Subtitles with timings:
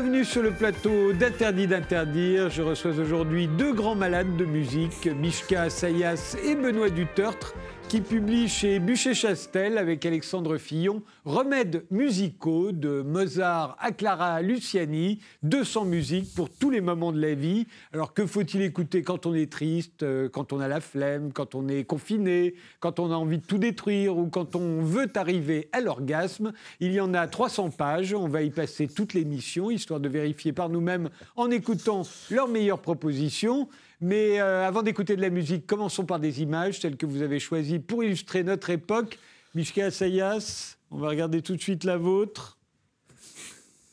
[0.00, 2.48] Bienvenue sur le plateau d'Interdit d'interdire.
[2.48, 7.52] Je reçois aujourd'hui deux grands malades de musique, Mishka Sayas et Benoît Dutertre
[7.90, 15.86] qui publie chez Bûcher-Chastel avec Alexandre Fillon Remèdes musicaux de Mozart à Clara Luciani, 200
[15.86, 17.66] musiques pour tous les moments de la vie.
[17.92, 21.56] Alors que faut-il écouter quand on est triste, euh, quand on a la flemme, quand
[21.56, 25.68] on est confiné, quand on a envie de tout détruire ou quand on veut arriver
[25.72, 26.52] à l'orgasme?
[26.78, 30.52] Il y en a 300 pages, on va y passer toute l'émission histoire de vérifier
[30.52, 33.68] par nous-mêmes en écoutant leurs meilleures propositions.
[34.00, 37.38] Mais euh, avant d'écouter de la musique, commençons par des images, celles que vous avez
[37.38, 39.18] choisies pour illustrer notre époque.
[39.54, 42.58] Mishka Sayas, on va regarder tout de suite la vôtre.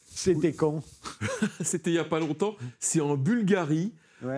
[0.09, 0.83] C'était quand?
[1.61, 2.55] C'était il n'y a pas longtemps.
[2.79, 3.93] C'est en Bulgarie.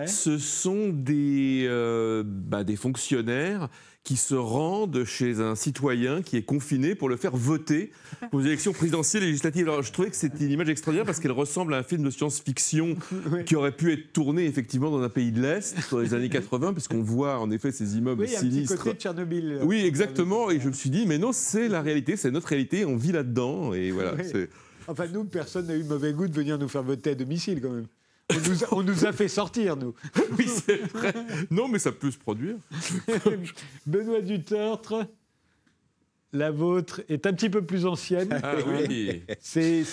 [0.06, 3.68] Ce sont des, euh, bah, des fonctionnaires
[4.02, 7.92] qui se rendent chez un citoyen qui est confiné pour le faire voter
[8.32, 9.68] aux élections présidentielles et législatives.
[9.68, 12.10] Alors, je trouvais que c'était une image extraordinaire parce qu'elle ressemble à un film de
[12.10, 12.96] science-fiction
[13.46, 16.72] qui aurait pu être tourné effectivement dans un pays de l'Est dans les années 80,
[16.72, 18.72] puisqu'on voit en effet ces immeubles oui, sinistres.
[18.72, 19.60] Un petit côté de Tchernobyl.
[19.64, 20.50] Oui, exactement.
[20.50, 23.12] Et je me suis dit, mais non, c'est la réalité, c'est notre réalité, on vit
[23.12, 23.74] là-dedans.
[23.74, 24.14] Et voilà.
[24.88, 27.70] Enfin, nous, personne n'a eu mauvais goût de venir nous faire voter à domicile quand
[27.70, 27.86] même.
[28.72, 29.94] On nous, a, fait sortir, nous.
[30.38, 31.12] Oui, c'est vrai.
[31.50, 32.56] Non, mais ça peut se produire.
[33.86, 35.06] Benoît Dutertre,
[36.32, 38.40] la vôtre est un petit peu plus ancienne.
[38.42, 39.22] Ah oui.
[39.40, 39.84] C'est,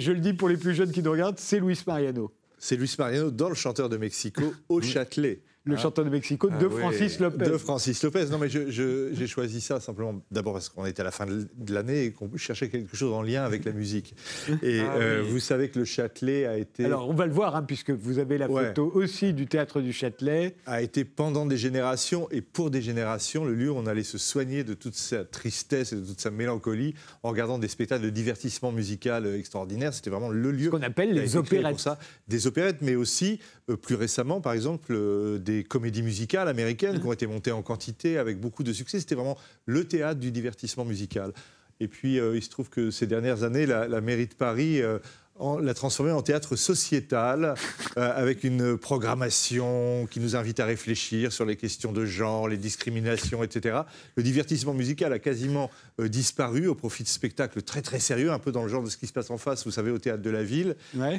[0.00, 2.32] je le dis pour les plus jeunes qui nous regardent, c'est Luis Mariano.
[2.58, 5.78] C'est Luis Mariano dans Le Chanteur de Mexico au Châtelet le ah.
[5.78, 7.44] chanteur de Mexico, de ah Francis Lopez.
[7.44, 8.26] De Francis Lopez.
[8.30, 12.04] Non, mais j'ai choisi ça simplement d'abord parce qu'on était à la fin de l'année
[12.04, 14.14] et qu'on cherchait quelque chose en lien avec la musique.
[14.62, 16.84] Et ah euh, vous savez que le Châtelet a été.
[16.84, 19.92] Alors, on va le voir, hein, puisque vous avez la photo aussi du théâtre du
[19.92, 20.56] Châtelet.
[20.66, 24.18] A été pendant des générations et pour des générations le lieu où on allait se
[24.18, 28.10] soigner de toute sa tristesse et de toute sa mélancolie en regardant des spectacles de
[28.10, 29.94] divertissement musical extraordinaires.
[29.94, 30.66] C'était vraiment le lieu.
[30.66, 31.78] Ce qu'on appelle les opérettes.
[31.78, 31.98] Ça.
[32.28, 33.38] Des opérettes, mais aussi,
[33.70, 37.52] euh, plus récemment, par exemple, euh, des des comédies musicales américaines qui ont été montées
[37.52, 39.00] en quantité avec beaucoup de succès.
[39.00, 41.32] C'était vraiment le théâtre du divertissement musical.
[41.80, 44.98] Et puis, euh, il se trouve que ces dernières années, la, mairie de Paris euh,
[45.60, 47.54] l'a transformé en théâtre sociétal,
[47.96, 52.56] euh, avec une programmation qui nous invite à réfléchir sur les questions de genre, les
[52.56, 53.80] discriminations, etc.
[54.16, 55.70] Le divertissement musical a quasiment
[56.00, 58.90] euh, disparu au profit de spectacles très très sérieux, un peu dans le genre de
[58.90, 60.76] ce qui se passe en face, vous savez, au théâtre de la ville.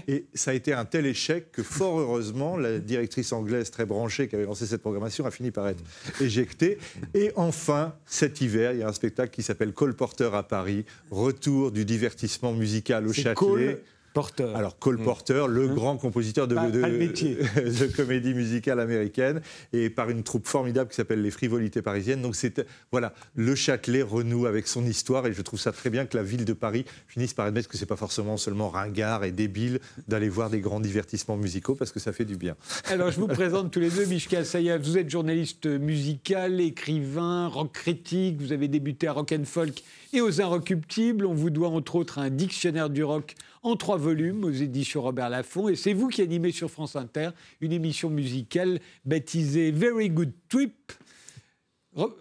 [0.08, 4.28] Et ça a été un tel échec que fort heureusement, la directrice anglaise très branchée
[4.28, 5.84] qui avait lancé cette programmation a fini par être
[6.22, 6.78] éjectée.
[7.14, 10.86] Et enfin, cet hiver, il y a un spectacle qui s'appelle Cole Porter à Paris,
[11.12, 13.82] retour du divertissement musical au Châtelet.
[14.14, 14.52] Porter.
[14.56, 15.04] Alors Cole mm.
[15.04, 19.42] Porter, le hein grand compositeur de, de, comédie musicale américaine,
[19.74, 22.22] et par une troupe formidable qui s'appelle les Frivolités parisiennes.
[22.22, 26.06] Donc c'est voilà, le Châtelet renoue avec son histoire, et je trouve ça très bien
[26.06, 29.32] que la ville de Paris finisse par admettre que c'est pas forcément seulement ringard et
[29.32, 32.56] débile d'aller voir des grands divertissements musicaux, parce que ça fait du bien.
[32.86, 37.72] Alors je vous présente tous les deux, Mishka Sayav, vous êtes journaliste musical, écrivain, rock
[37.74, 41.26] critique, vous avez débuté à Rock and Folk et aux Inrecuptibles.
[41.26, 45.30] On vous doit entre autres un dictionnaire du rock en trois volumes aux éditions Robert
[45.30, 45.70] Laffont.
[45.70, 47.30] Et c'est vous qui animez sur France Inter
[47.62, 50.92] une émission musicale baptisée Very Good Trip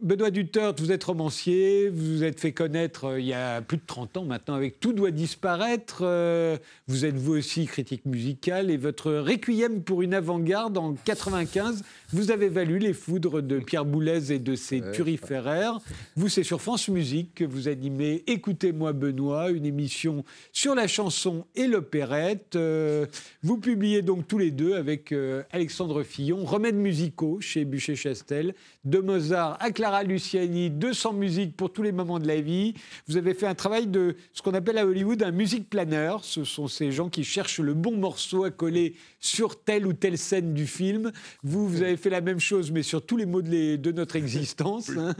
[0.03, 3.78] Benoît Duterte, vous êtes romancier, vous vous êtes fait connaître euh, il y a plus
[3.78, 6.00] de 30 ans maintenant avec Tout doit disparaître.
[6.03, 11.84] Euh, vous êtes vous aussi critique musicale et votre Requiem pour une avant-garde en 95
[12.12, 15.78] vous avez valu les foudres de Pierre Boulez et de ses turiféraires.
[16.15, 20.22] Vous, c'est sur France Musique que vous animez Écoutez-moi Benoît, une émission
[20.53, 22.56] sur la chanson et l'opérette.
[22.56, 23.06] Euh,
[23.43, 25.15] vous publiez donc tous les deux avec
[25.53, 31.85] Alexandre Fillon Remèdes musicaux chez Bûcher-Chastel, de Mozart à Clara Luciani, 200 musiques pour tous
[31.85, 32.75] les moments de la vie.
[33.06, 36.17] Vous avez fait un travail de ce qu'on appelle à Hollywood un music planner.
[36.23, 40.19] Ce sont ces gens qui cherchent le bon morceau à coller sur telle ou telle
[40.19, 41.12] scène du film.
[41.44, 44.91] Vous, vous avez fait la même chose, mais sur tous les mots de, notre existence.
[44.91, 45.14] Hein.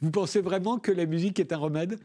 [0.00, 1.98] vous pensez vraiment que la musique est un remède?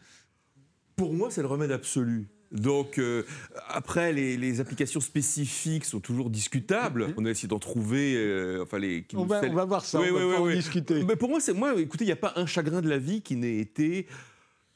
[0.96, 2.28] Pour moi, c'est le remède absolu.
[2.52, 3.24] Donc, euh,
[3.70, 7.08] après, les, applications spécifiques sont toujours discutables.
[7.08, 7.14] Mhm.
[7.18, 8.16] On a essayé d'en trouver.
[8.16, 11.04] Euh, enfin, les, on, va, on, va, voir ça, on va en discuter.
[11.04, 11.74] Mais pour moi, c'est moi.
[11.80, 14.08] Écoutez, il n'y a pas un chagrin de la vie qui n'ait été,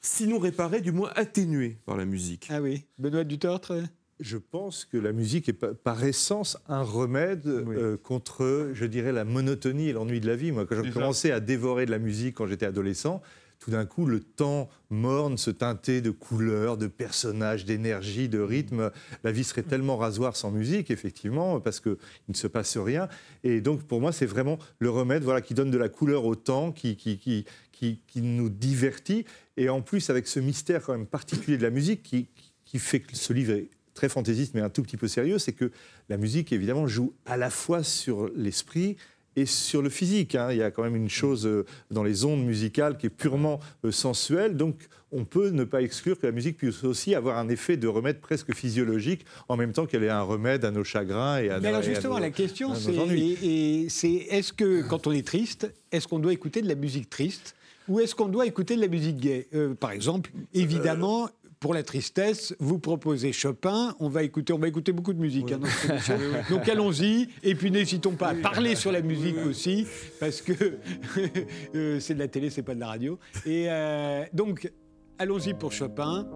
[0.01, 2.47] sinon réparé, du moins atténué par la musique.
[2.49, 2.85] Ah oui.
[2.97, 3.73] Benoît Dutertre
[4.19, 9.25] je pense que la musique est par essence un remède euh, contre, je dirais, la
[9.25, 10.51] monotonie et l'ennui de la vie.
[10.51, 13.21] Moi, quand j'ai commencé à dévorer de la musique quand j'étais adolescent,
[13.59, 18.91] tout d'un coup, le temps morne se teintait de couleurs, de personnages, d'énergie, de rythme.
[19.23, 21.97] La vie serait tellement rasoir sans musique, effectivement, parce qu'il
[22.29, 23.07] ne se passe rien.
[23.43, 26.35] Et donc, pour moi, c'est vraiment le remède voilà, qui donne de la couleur au
[26.35, 29.25] temps, qui, qui, qui, qui, nous divertit.
[29.57, 32.27] Et en plus, avec ce mystère quand même particulier de la musique qui,
[32.65, 35.53] qui fait que ce livre est très fantaisiste, mais un tout petit peu sérieux, c'est
[35.53, 35.71] que
[36.09, 38.97] la musique, évidemment, joue à la fois sur l'esprit
[39.35, 40.35] et sur le physique.
[40.35, 40.51] Hein.
[40.51, 43.59] Il y a quand même une chose euh, dans les ondes musicales qui est purement
[43.83, 44.55] euh, sensuelle.
[44.57, 47.87] Donc, on peut ne pas exclure que la musique puisse aussi avoir un effet de
[47.87, 51.59] remède presque physiologique, en même temps qu'elle est un remède à nos chagrins et à
[51.59, 56.33] Mais alors justement, la question, c'est est-ce que quand on est triste, est-ce qu'on doit
[56.33, 57.55] écouter de la musique triste
[57.87, 61.29] ou est-ce qu'on doit écouter de la musique gay euh, Par exemple, évidemment,
[61.59, 63.95] pour la tristesse, vous proposez Chopin.
[63.99, 65.51] On va écouter, on va écouter beaucoup de musique.
[65.51, 65.59] Hein,
[66.49, 67.29] donc allons-y.
[67.43, 69.87] Et puis n'hésitons pas à parler sur la musique aussi,
[70.19, 70.53] parce que
[71.75, 73.19] euh, c'est de la télé, c'est pas de la radio.
[73.45, 74.71] Et euh, donc
[75.17, 76.27] allons-y pour Chopin.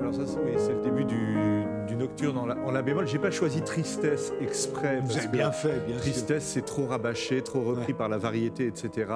[0.00, 3.06] Alors ça, c'est le début du, nocturne en la, en la bémol.
[3.06, 5.00] J'ai pas choisi tristesse exprès.
[5.04, 9.06] Vous avez bien fait, bien Tristesse, c'est trop rabâché, trop repris par la variété, etc.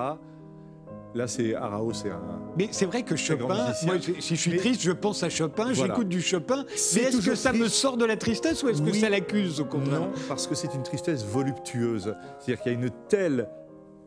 [1.14, 2.20] Là, c'est Arao, c'est un.
[2.58, 6.08] Mais c'est vrai que Chopin, moi, si je suis triste, je pense à Chopin, j'écoute
[6.08, 6.64] du Chopin.
[6.94, 9.64] Mais est-ce que ça me sort de la tristesse ou est-ce que ça l'accuse au
[9.64, 12.14] contraire Non, parce que c'est une tristesse voluptueuse.
[12.38, 13.48] C'est-à-dire qu'il y a une telle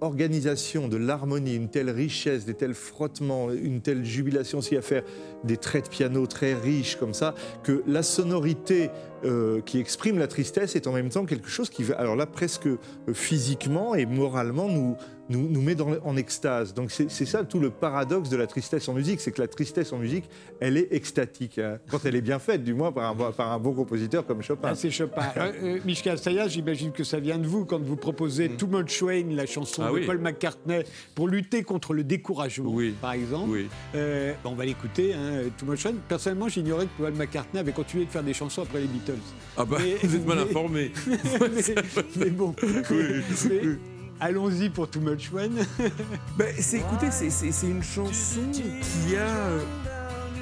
[0.02, 5.04] organisation de l'harmonie, une telle richesse, des tels frottements, une telle jubilation aussi à faire,
[5.44, 7.34] des traits de piano très riches comme ça,
[7.64, 8.92] que la sonorité
[9.26, 12.68] euh, qui exprime la tristesse est en même temps quelque chose qui, alors là, presque
[12.68, 12.78] euh,
[13.14, 14.96] physiquement et moralement, nous,
[15.30, 16.74] nous, nous met dans, en extase.
[16.74, 19.94] Donc c'est ça tout le paradoxe de la tristesse en musique, c'est que la tristesse
[19.94, 20.26] en musique,
[20.60, 21.80] elle est extatique, hein.
[21.90, 24.70] quand elle est bien faite, du moins par un, par un bon compositeur comme Chopin.
[24.72, 25.24] Ah, c'est Chopin.
[25.38, 28.58] euh, euh j'imagine que ça vient de vous quand vous proposez mm.
[28.58, 30.84] Too Much Wayne, la chanson ah de Paul McCartney,
[31.16, 33.50] pour lutter contre le découragement, par exemple.
[33.50, 33.68] Oui.
[33.96, 35.98] Euh, on va l'écouter, hein, Too Much Wayne.
[36.08, 39.14] Personnellement, j'ignorais que Paul McCartney avait continué de faire des chansons après les Beatles.
[39.58, 40.92] Ah bah, vous êtes mal informé.
[42.18, 42.56] mais, bon.
[42.92, 43.78] Oui.
[44.20, 45.60] Allons-y pour Too Much One.
[46.38, 49.20] ben, c'est, écoutez, c'est, une chanson qui a.
[49.20, 49.64] Euh,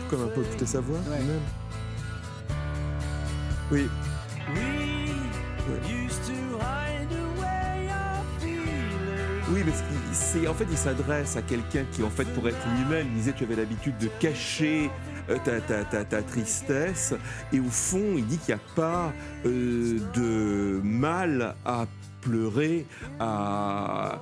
[0.09, 1.17] comme un peu écouter sa voix, ouais.
[1.19, 1.41] même.
[3.71, 3.87] Oui.
[9.51, 9.73] Oui, mais
[10.13, 13.33] c'est, en fait, il s'adresse à quelqu'un qui, en fait, pour être lui-même, il disait
[13.33, 14.89] tu avais l'habitude de cacher
[15.29, 17.13] euh, ta, ta, ta, tristesse.
[17.51, 19.13] Et au fond, il dit qu'il n'y a pas
[19.45, 21.85] euh, de mal à
[22.25, 22.85] pleurer,
[23.19, 24.19] à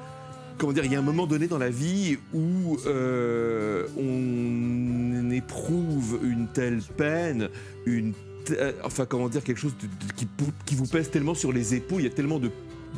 [0.57, 6.19] comment dire, il y a un moment donné dans la vie où euh, on éprouve
[6.23, 7.49] une telle peine,
[7.85, 8.13] une
[8.83, 9.75] enfin comment dire, quelque chose
[10.17, 10.27] qui,
[10.65, 12.51] qui, vous pèse tellement sur les épaules, il y a tellement de,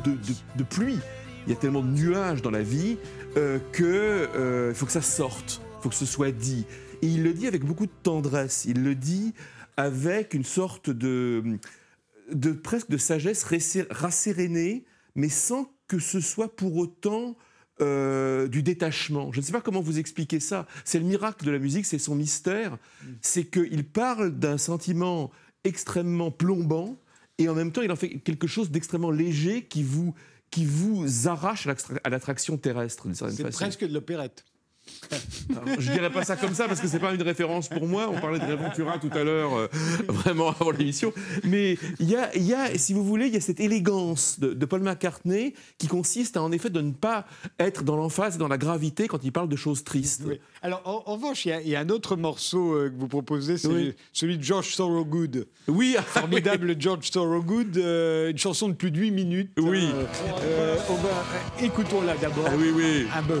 [0.04, 0.98] de, pluie,
[1.46, 2.96] il y a tellement de nuages dans la vie
[3.36, 6.66] euh, que euh, faut que ça sorte, il faut que ce soit dit.
[7.02, 9.34] Et il le dit avec beaucoup de tendresse, il le dit
[9.76, 11.44] avec une sorte de,
[12.32, 13.46] de presque de sagesse
[13.90, 14.84] rassérénée
[15.16, 17.36] mais sans que ce soit pour autant
[17.80, 19.32] euh, du détachement.
[19.32, 20.66] Je ne sais pas comment vous expliquer ça.
[20.84, 22.78] C'est le miracle de la musique, c'est son mystère.
[23.20, 25.30] C'est qu'il parle d'un sentiment
[25.64, 26.96] extrêmement plombant
[27.38, 30.14] et en même temps il en fait quelque chose d'extrêmement léger qui vous,
[30.50, 31.66] qui vous arrache
[32.02, 33.06] à l'attraction terrestre.
[33.12, 34.44] C'est presque de l'opérette.
[35.78, 38.08] Je dirais pas ça comme ça parce que c'est pas une référence pour moi.
[38.10, 39.68] On parlait de Réventura tout à l'heure, euh,
[40.08, 41.12] vraiment avant l'émission.
[41.44, 44.66] Mais il y a, y a, si vous voulez, il y a cette élégance de,
[44.66, 47.26] Paul McCartney qui consiste à en effet de ne pas
[47.60, 50.24] être dans l'emphase et dans la gravité quand il parle de choses tristes.
[50.62, 54.38] Alors en, revanche, il y, a un autre morceau euh, que vous proposez, c'est celui
[54.38, 55.46] de George Thorogood.
[55.68, 59.50] Oui, formidable George Thorogood, euh, une chanson de plus de 8 minutes.
[59.58, 59.88] Oui.
[61.60, 62.46] écoutons-la d'abord.
[62.48, 63.06] Ah oui, oui.
[63.14, 63.40] Un peu.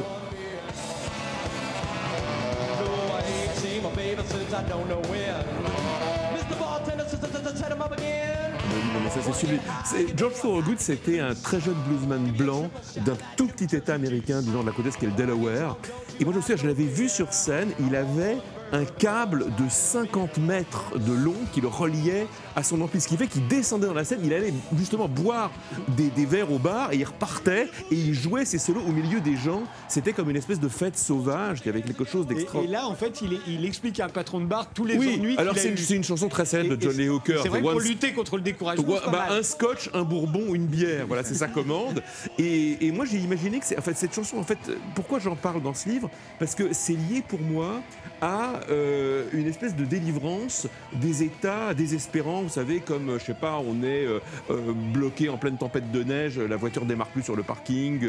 [10.16, 12.70] George Thorogood, c'était un très jeune bluesman blanc
[13.04, 15.76] d'un tout petit état américain du nord de la côte est, qui est le Delaware.
[16.20, 17.72] Et moi, je me souviens, je l'avais vu sur scène.
[17.80, 18.38] Il avait
[18.72, 23.00] un câble de 50 mètres de long qui le reliait à son ampli.
[23.00, 25.50] Ce qui fait qu'il descendait dans la scène, il allait justement boire
[25.88, 29.36] des, verres au bar et il repartait et il jouait ses solos au milieu des
[29.36, 29.62] gens.
[29.88, 32.80] C'était comme une espèce de fête sauvage qui avait quelque chose d'extraordinaire.
[32.80, 35.36] Et, là, en fait, il, explique à un patron de bar tous les oui, ennuis.
[35.36, 37.40] Alors, c'est une, chanson très célèbre de John Lee Hooker.
[37.42, 38.94] C'est vrai pour lutter contre le découragement.
[39.12, 41.06] Bah, un scotch, un bourbon ou une bière.
[41.06, 42.02] Voilà, c'est sa commande.
[42.38, 43.78] Et, moi, j'ai imaginé que.
[43.78, 44.58] En fait, cette chanson, en fait,
[44.94, 46.08] pourquoi j'en parle dans ce livre?
[46.38, 47.82] Parce que c'est lié pour moi
[48.22, 52.45] à euh, une espèce de délivrance des états désespérants.
[52.46, 56.04] Vous savez, comme, je sais pas, on est euh, euh, bloqué en pleine tempête de
[56.04, 58.06] neige, la voiture démarre plus sur le parking,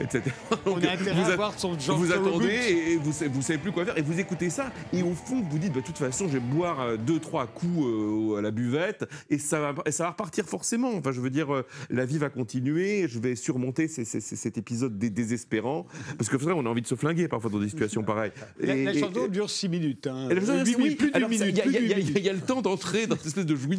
[0.00, 0.22] etc.
[0.66, 2.48] on a intérêt vous à voir son genre Vous attendez
[2.88, 5.58] et vous, vous savez plus quoi faire et vous écoutez ça et au fond vous
[5.58, 9.38] dites, bah, de toute façon, je vais boire deux, trois coups à la buvette et
[9.38, 10.92] ça va, et ça va repartir forcément.
[10.96, 15.86] Enfin, je veux dire, la vie va continuer, je vais surmonter cet épisode désespérant
[16.18, 18.32] parce que vrai, on a envie de se flinguer parfois dans des situations pareilles.
[18.58, 20.06] La, chanson dure 6 minutes.
[20.06, 20.06] minutes.
[20.08, 20.28] Hein.
[20.64, 21.62] Huit oui, minutes, plus d'une minute.
[21.66, 23.75] Il y, y a le temps d'entrer dans cette espèce de jouissance.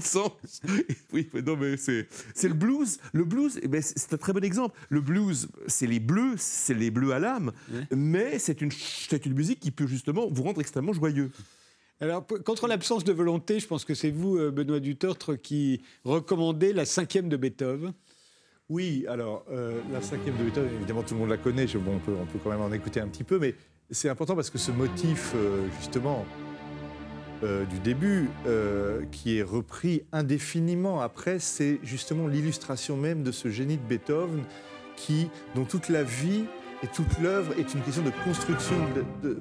[1.14, 3.00] oui, mais non, mais c'est c'est le blues.
[3.14, 4.78] Le blues, eh ben, c'est un très bon exemple.
[4.90, 7.52] Le blues, c'est les bleus, c'est les bleus à l'âme,
[7.96, 11.32] mais c'est une, c'est une musique qui peut justement vous rendre extrêmement joyeux.
[12.00, 16.72] Alors, contre l'absence de volonté, je pense que c'est vous, euh, Benoît Dutortre, qui recommandez
[16.72, 17.94] la cinquième de Beethoven.
[18.70, 21.96] Oui, alors euh, la cinquième de Beethoven, évidemment tout le monde la connaît, je- bon,
[21.96, 23.56] on, peut, on peut quand même en écouter un petit peu, mais
[23.90, 26.26] c'est important parce que ce motif, euh, justement,
[27.44, 33.50] euh, du début, euh, qui est repris indéfiniment après, c'est justement l'illustration même de ce
[33.50, 34.44] génie de Beethoven,
[34.96, 36.46] qui, dont toute la vie
[36.84, 38.76] et toute l'œuvre est une question de construction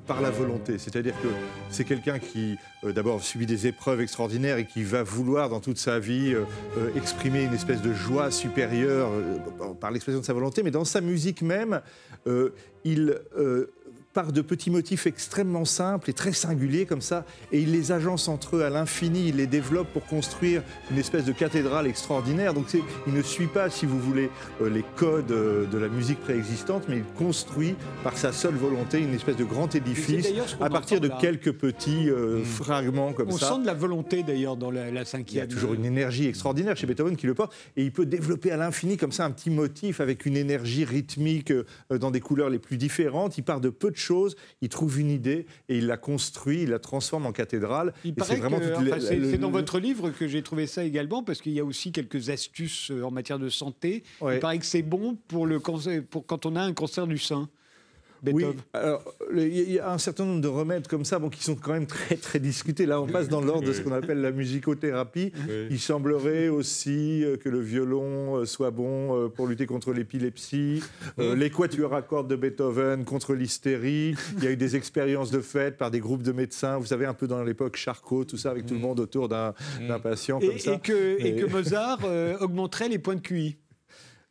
[0.07, 0.77] par la volonté.
[0.77, 1.29] C'est-à-dire que
[1.71, 5.79] c'est quelqu'un qui, euh, d'abord, subit des épreuves extraordinaires et qui va vouloir, dans toute
[5.79, 6.35] sa vie,
[6.95, 9.11] exprimer une espèce de joie supérieure
[9.81, 11.81] par l'expression de sa volonté, mais dans sa musique même,
[12.85, 13.19] il
[14.17, 18.29] part de petits motifs extrêmement simples et très singuliers comme ça, et il les agence
[18.29, 22.55] entre eux à l'infini, il les développe pour construire une espèce de cathédrale extraordinaire.
[22.55, 22.65] Donc
[23.07, 24.31] il ne suit pas, si vous voulez,
[24.63, 29.01] euh, les codes euh, de la musique préexistante, mais il construit par sa seule volonté
[29.01, 30.27] une espèce de grand édifice
[30.63, 31.19] à partir de là.
[31.21, 33.51] quelques petits euh, fragments comme On ça.
[33.53, 35.49] sent de la volonté d'ailleurs dans la, la Il y a cinquième.
[35.49, 38.97] toujours une énergie extraordinaire chez Beethoven qui le porte et il peut développer à l'infini
[38.97, 42.79] comme ça un petit motif avec une énergie rythmique euh, dans des couleurs les plus
[42.79, 43.37] différentes.
[43.37, 43.97] Il part de peu de
[44.61, 47.93] il trouve une idée et il la construit, il la transforme en cathédrale.
[48.05, 51.41] Il Et paraît c'est vraiment enfin, dans votre livre que j'ai trouvé ça également, parce
[51.41, 54.03] qu'il y a aussi quelques astuces euh, en matière de santé.
[54.21, 54.37] Ouais.
[54.37, 57.19] Il paraît que c'est bon pour, le cancer, pour quand on a un cancer du
[57.19, 57.49] sein.
[58.33, 58.61] Oui, Beethoven.
[58.73, 59.03] alors
[59.35, 61.87] il y a un certain nombre de remèdes comme ça, bon, qui sont quand même
[61.87, 62.87] très très discutés.
[62.87, 65.33] Là, on passe dans l'ordre de ce qu'on appelle la musicothérapie.
[65.49, 65.67] Oui.
[65.71, 70.83] Il semblerait aussi euh, que le violon euh, soit bon euh, pour lutter contre l'épilepsie,
[71.19, 74.15] euh, les quatuors à cordes de Beethoven contre l'hystérie.
[74.39, 76.79] Il y a eu des expériences de fait par des groupes de médecins.
[76.79, 79.55] Vous savez, un peu dans l'époque Charcot, tout ça, avec tout le monde autour d'un
[79.87, 80.73] d'un patient Et, comme ça.
[80.75, 83.57] et que, et Et- que Mozart euh, augmenterait les points de QI.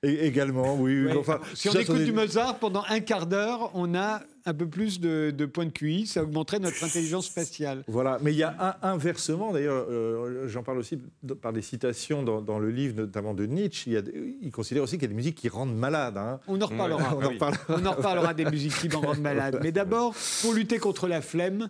[0.08, 1.06] Et également, oui.
[1.06, 1.18] Ouais.
[1.18, 4.68] Enfin, si on ça, écoute du Mozart pendant un quart d'heure, on a un peu
[4.68, 6.06] plus de, de points de QI.
[6.06, 7.84] Ça augmenterait notre intelligence spatiale.
[7.88, 11.64] Voilà, mais il y a un inversement, d'ailleurs, euh, j'en parle aussi de- par des
[11.64, 13.90] citations dans, dans le livre, notamment de Nietzsche.
[13.90, 14.02] Il, y a,
[14.42, 16.18] il considère aussi qu'il y a des musiques qui rendent malade.
[16.18, 16.40] hein.
[16.48, 17.16] On en reparlera.
[17.18, 17.60] On en reparlera.
[17.70, 19.60] On en reparlera des musiques qui m'en rendent malade.
[19.64, 21.70] Mais d'abord, pour lutter contre la flemme,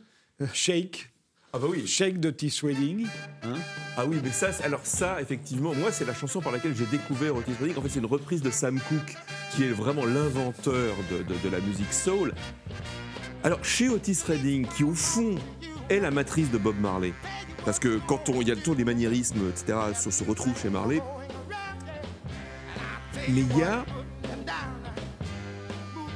[0.54, 1.10] Shake,
[1.56, 1.88] Ah bah oui.
[1.88, 3.08] Shake d'Otis Redding.
[3.44, 3.54] hein.
[3.96, 7.34] Ah oui, mais ça, alors ça, effectivement, moi, c'est la chanson par laquelle j'ai découvert
[7.38, 7.78] Otis Redding.
[7.78, 9.16] En fait, c'est une reprise de Sam Cooke,
[9.52, 12.34] qui est vraiment l'inventeur de, de- de la musique soul.
[13.46, 15.36] Alors, chez Otis Redding, qui au fond
[15.90, 17.14] est la matrice de Bob Marley,
[17.64, 20.60] parce que quand on, il y a le tour des maniérismes, etc., se, se retrouve
[20.62, 21.02] chez Marley,
[23.30, 23.86] mais il y a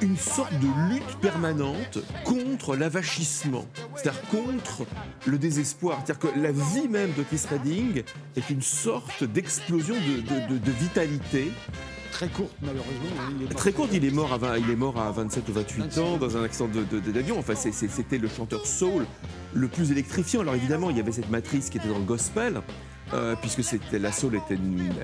[0.01, 3.65] une sorte de lutte permanente contre l'avachissement,
[3.96, 4.86] c'est-à-dire contre
[5.25, 6.01] le désespoir.
[6.06, 8.03] C'est-à-dire que la vie même d'Otis Redding
[8.36, 11.51] est une sorte d'explosion de, de- de- de vitalité.
[12.12, 12.91] Très courte, malheureusement.
[13.20, 13.56] hein, il est mort.
[13.56, 16.03] Très courte, il est mort à, 20 il est mort à 27 ou 28 27.
[16.03, 17.38] ans dans un accident de- de- d'avion.
[17.39, 19.06] Enfin, c'était le chanteur soul
[19.53, 20.41] le plus électrifiant.
[20.41, 22.62] Alors évidemment, il y avait cette matrice qui était dans le gospel,
[23.13, 24.57] euh, puisque c'était la soul était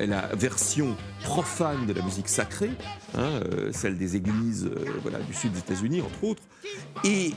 [0.06, 2.72] la version profane de la musique sacrée,
[3.16, 6.44] hein, euh, celle des églises euh, voilà, du sud des États-Unis, entre autres.
[7.04, 7.32] Et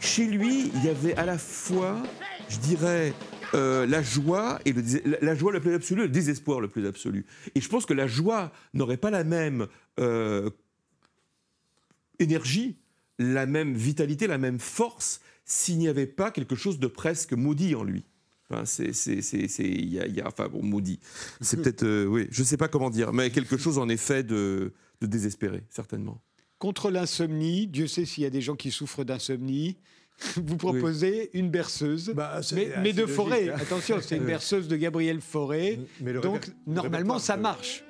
[0.00, 2.02] chez lui, il y avait à la fois,
[2.48, 3.12] je dirais,
[3.52, 4.82] la joie et le
[5.20, 7.26] la, joie plus absolue, le désespoir le plus absolu.
[7.54, 9.68] Et je pense que la joie n'aurait pas la même
[12.18, 12.78] énergie,
[13.18, 17.74] la même vitalité, la même force s'il n'y avait pas quelque chose de presque maudit
[17.74, 18.04] en lui.
[18.50, 21.00] Enfin, c'est, c'est, c'est, c'est- il y a, il y a- enfin bon, maudit.
[21.40, 24.22] C'est peut-être, euh, oui, je ne sais pas comment dire, mais quelque chose en effet
[24.22, 26.20] de, de désespéré, certainement.
[26.58, 29.76] Contre l'insomnie, Dieu sait s'il y a des gens qui souffrent d'insomnie.
[30.36, 33.48] Vous proposez une berceuse, Bah, c'est mais, de logique, Forêt.
[33.48, 33.56] hein.
[33.60, 35.18] Attention, c'est une berceuse de Gabriel.
[36.00, 37.82] Mais le Donc, normalement, ça marche.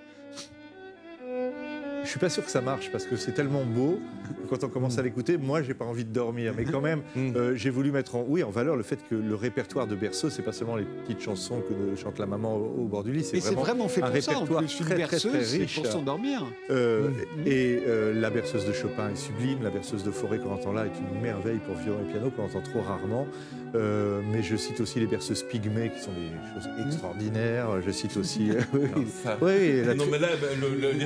[2.05, 3.99] Je suis pas sûr que ça marche parce que c'est tellement beau
[4.43, 6.53] que quand on commence à l'écouter, moi j'ai pas envie de dormir.
[6.57, 7.33] Mais quand même, Mm.
[7.37, 10.31] euh, j'ai voulu mettre en, oui, en valeur le fait que le répertoire de Berceau,
[10.31, 13.25] c'est pas seulement les petites chansons que chante la maman au, au bord du lit,
[13.25, 14.39] c'est vraiment, vraiment fait un pour ça.
[14.39, 15.75] En plus, très, très, berceuse, très c'est riche.
[15.77, 16.45] pour s'endormir.
[16.71, 17.13] Euh, Mm.
[17.47, 20.87] Et euh, la berceuse de Chopin est sublime, la berceuse de Forêt qu'on entend là
[20.87, 23.27] est une merveille pour violon et piano qu'on entend trop rarement.
[23.75, 27.81] Mais je cite aussi les berceuses pygmées qui sont des choses extraordinaires.
[27.85, 28.51] Je cite aussi.
[28.75, 28.89] oui,
[29.43, 30.29] oui, la, non, mais là,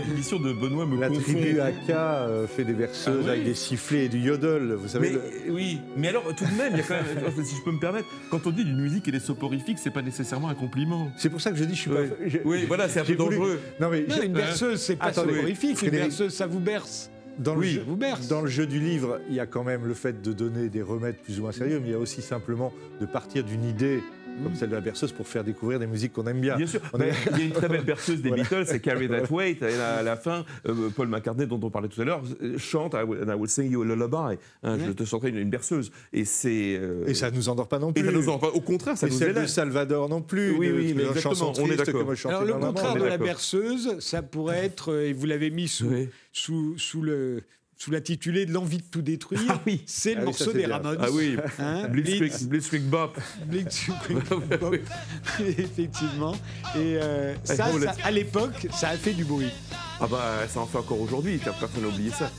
[0.07, 1.21] l'émission de Benoît me la confond.
[1.23, 4.73] tribu Aka euh, fait des berceuses Ah oui avec des sifflets et du yodel.
[4.75, 5.15] Vous savez, Mais,
[5.47, 7.63] le- oui, mais alors tout de même, il y a quand même, enfin, si je
[7.63, 10.55] peux me permettre, quand on dit d'une musique elle est soporifique, c'est pas nécessairement un
[10.55, 11.11] compliment.
[11.17, 12.03] c'est pour ça que je dis je suis pas.
[12.27, 13.61] je- Oui, voilà, c'est un peu voulu- dangereux.
[13.81, 15.83] Non mais Non, une berceuse, c'est pas soporifique.
[15.83, 17.11] Une berceuse, ça vous berce.
[17.39, 17.97] dans le, Oui, jeu, vous
[18.29, 20.83] dans le jeu du livre, il y a quand même le fait de donner des
[20.83, 24.01] remèdes plus ou moins sérieux, mais il y a aussi simplement de partir d'une idée
[24.43, 26.57] comme celle de la berceuse pour faire découvrir des musiques qu'on aime bien.
[26.57, 28.43] Bien sûr, On mais est- il y a une très belle berceuse des Voilà.
[28.45, 29.63] Beatles, c'est Carry That Weight.
[29.63, 32.95] Et à la fin, euh, Paul McCartney, dont on parlait tout à l'heure, euh, chante
[32.95, 34.39] I will, and I will sing you a lullaby.
[34.63, 35.91] Hein, Je te chanterai une, une berceuse.
[36.13, 36.77] Et c'est.
[36.81, 38.05] euh, Et ça ne nous endort pas non et plus.
[38.05, 39.47] ça nous en- Au contraire, ça Et nous celle de.
[39.47, 40.57] Salvador non plus.
[40.57, 42.13] Oui, de- oui, mais exactement, on est d'accord.
[42.27, 45.87] Alors le contraire de la berceuse, ça pourrait être, euh, et vous l'avez mis sous,
[45.89, 46.09] Oui.
[46.33, 47.43] sous, sous le
[47.81, 49.83] sous l'intitulé de l'envie de tout détruire, Ah oui.
[49.87, 50.77] c'est le Ah oui, morceau des bien.
[50.77, 50.99] Ramones.
[51.01, 53.19] Ah oui, Hein, Blitzkrieg, Blitz, Blitzkrieg Bop.
[53.47, 54.19] Blitzkrieg
[54.61, 54.77] Bop.
[55.41, 56.33] effectivement.
[56.75, 59.51] Et euh, ça, faut ça, à l'époque, ça a fait du bruit.
[60.01, 62.31] Ah bah ça en fait encore aujourd'hui, personne n'a oublié ça.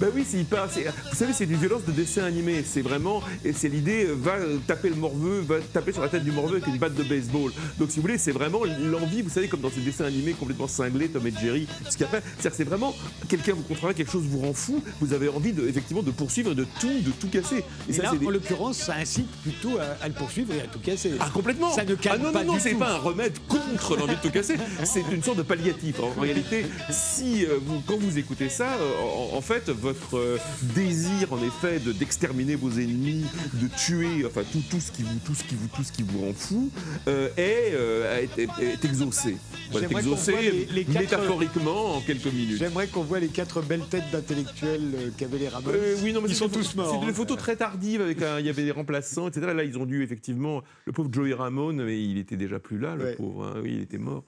[0.00, 0.66] Ben oui, c'est hyper.
[0.66, 2.64] Vous savez, c'est du violence de dessin animé.
[2.66, 3.22] C'est vraiment.
[3.44, 4.32] Et c'est l'idée, euh, va
[4.66, 7.52] taper le morveux, va taper sur la tête du morveux avec une batte de baseball.
[7.78, 10.66] Donc si vous voulez, c'est vraiment l'envie, vous savez, comme dans ces dessins animés complètement
[10.66, 12.22] cinglés, Tom et Jerry, ce qu'il y a fait.
[12.38, 12.94] C'est-à-dire que c'est vraiment.
[13.28, 16.50] Quelqu'un vous contrarie, quelque chose vous rend fou, vous avez envie de, effectivement de poursuivre
[16.52, 17.62] et de tout, de tout casser.
[17.88, 20.66] Et, ça, là, des- en l'occurrence, ça incite plutôt à, à le poursuivre et à
[20.66, 21.12] tout casser.
[21.20, 23.96] Ah, complètement Ça ne calme Ah non, pas non, non, c'est pas un remède contre
[23.96, 26.00] l'envie de tout casser, c'est une sorte de palliatif.
[26.00, 30.38] En réalité, si euh, vous, quand vous écoutez ça, euh, en, en fait, votre euh,
[30.74, 35.18] désir, en effet, de- d'exterminer vos ennemis, de tuer, enfin, tout, tout, ce qui vous,
[35.24, 36.70] tout, ce qui vous, tout ce qui vous rend fou,
[37.08, 39.36] euh, est, euh, est, est- est exaucé.
[39.70, 42.58] Voilà, exaucé voit les- les quatre- métaphoriquement en quelques minutes.
[42.58, 45.74] J'aimerais qu'on voit les quatre belles têtes d'intellectuels qu'avaient les Ramones.
[45.74, 46.90] Euh, oui, non, mais Ils c'est sont tous morts.
[47.00, 47.14] C'est des hein.
[47.14, 49.46] photos très tardives avec un, il y avait des remplaçants, etc.
[49.54, 50.62] Là, ils ont dû effectivement.
[50.84, 53.14] Le pauvre Joey Ramone, mais il était déjà plus là, le Ouais.
[53.14, 53.44] pauvre.
[53.46, 53.60] hein.
[53.62, 54.24] Oui, il était mort.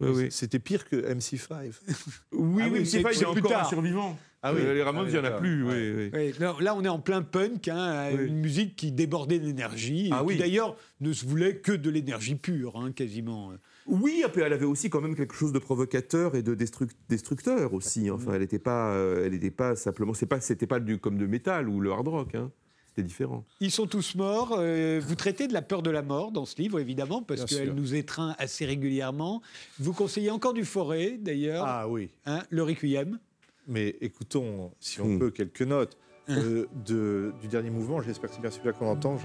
[0.00, 0.26] Oui, oui.
[0.30, 1.72] C'était pire que MC5.
[2.32, 3.68] Oui, Ah oui, oui, mais c'est- encore un tard.
[3.68, 4.18] survivant.
[4.42, 4.60] Ah oui.
[4.62, 5.40] Euh, les Ramones, Ah il n'y en a d'accord.
[5.40, 5.64] plus.
[5.64, 5.72] Ouais.
[5.74, 6.10] oui, oui.
[6.12, 8.26] Ouais, là, là, on est en plein punk, hein, Oui.
[8.28, 10.36] une musique qui débordait d'énergie, Ah et qui oui.
[10.38, 13.52] d'ailleurs ne se voulait que de l'énergie pure, hein, quasiment.
[13.86, 17.72] Oui, après, elle avait aussi quand même quelque chose de provocateur et de destruc- destructeur
[17.74, 18.10] aussi.
[18.10, 20.14] Enfin, elle n'était pas, euh, elle était pas simplement.
[20.14, 22.34] C'est pas, c'était pas du comme de métal ou le hard rock.
[22.36, 22.50] Hein.
[22.98, 23.44] C'était différent.
[23.60, 24.56] Ils sont tous morts.
[24.58, 27.72] euh, vous traitez de la peur de la mort dans ce livre, évidemment, parce qu'elle
[27.74, 29.40] nous étreint assez régulièrement.
[29.78, 32.10] Vous conseillez encore du Forêt, d'ailleurs, Ah oui.
[32.26, 33.20] hein, le Requiem.
[33.68, 35.18] Mais écoutons, si on Hmm.
[35.20, 35.96] peut, quelques notes
[36.28, 38.02] euh, de- du dernier mouvement.
[38.02, 39.16] J'espère que c'est bien celui-là qu'on entend.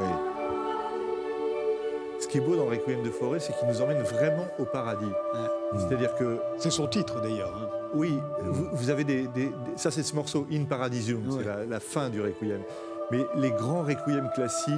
[0.00, 0.06] Oui.
[2.20, 4.64] Ce qui est beau dans le Requiem de Forêt, c'est qu'il nous emmène vraiment au
[4.64, 5.10] paradis.
[5.76, 7.54] C'est-à-dire que, C'est son titre, d'ailleurs.
[7.56, 7.83] hein.
[7.94, 11.38] Oui, vous, vous avez des, des- des- Ça, c'est ce morceau In Paradisium, Ouais.
[11.38, 12.60] c'est la, la fin du Requiem.
[13.10, 14.74] Mais les grands Requiem classiques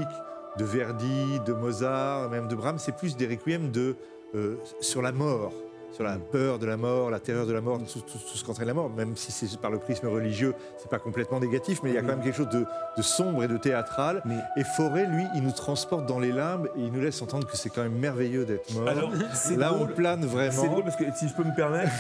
[0.59, 3.95] de Verdi, de Mozart, même de Brahms, c'est plus des Requiem de,
[4.35, 5.53] euh, sur la mort,
[5.97, 8.45] sur la peur de la mort, la terreur de la mort, tout, tout- tout ce
[8.45, 11.89] qu'entraîne la mort, même si c'est par le prisme religieux, c'est pas complètement négatif, mais
[11.91, 12.67] il y a quand même quelque chose de,
[12.99, 14.21] de sombre et de théâtral.
[14.27, 17.47] Mais- Et Forêt, lui, il nous transporte dans les limbes et il nous laisse entendre
[17.47, 18.89] que c'est quand même merveilleux d'être mort.
[18.89, 19.89] Alors, c'est Là, drôle.
[19.91, 20.65] on plane C'est vraiment.
[20.67, 21.91] drôle parce que si je peux me permettre,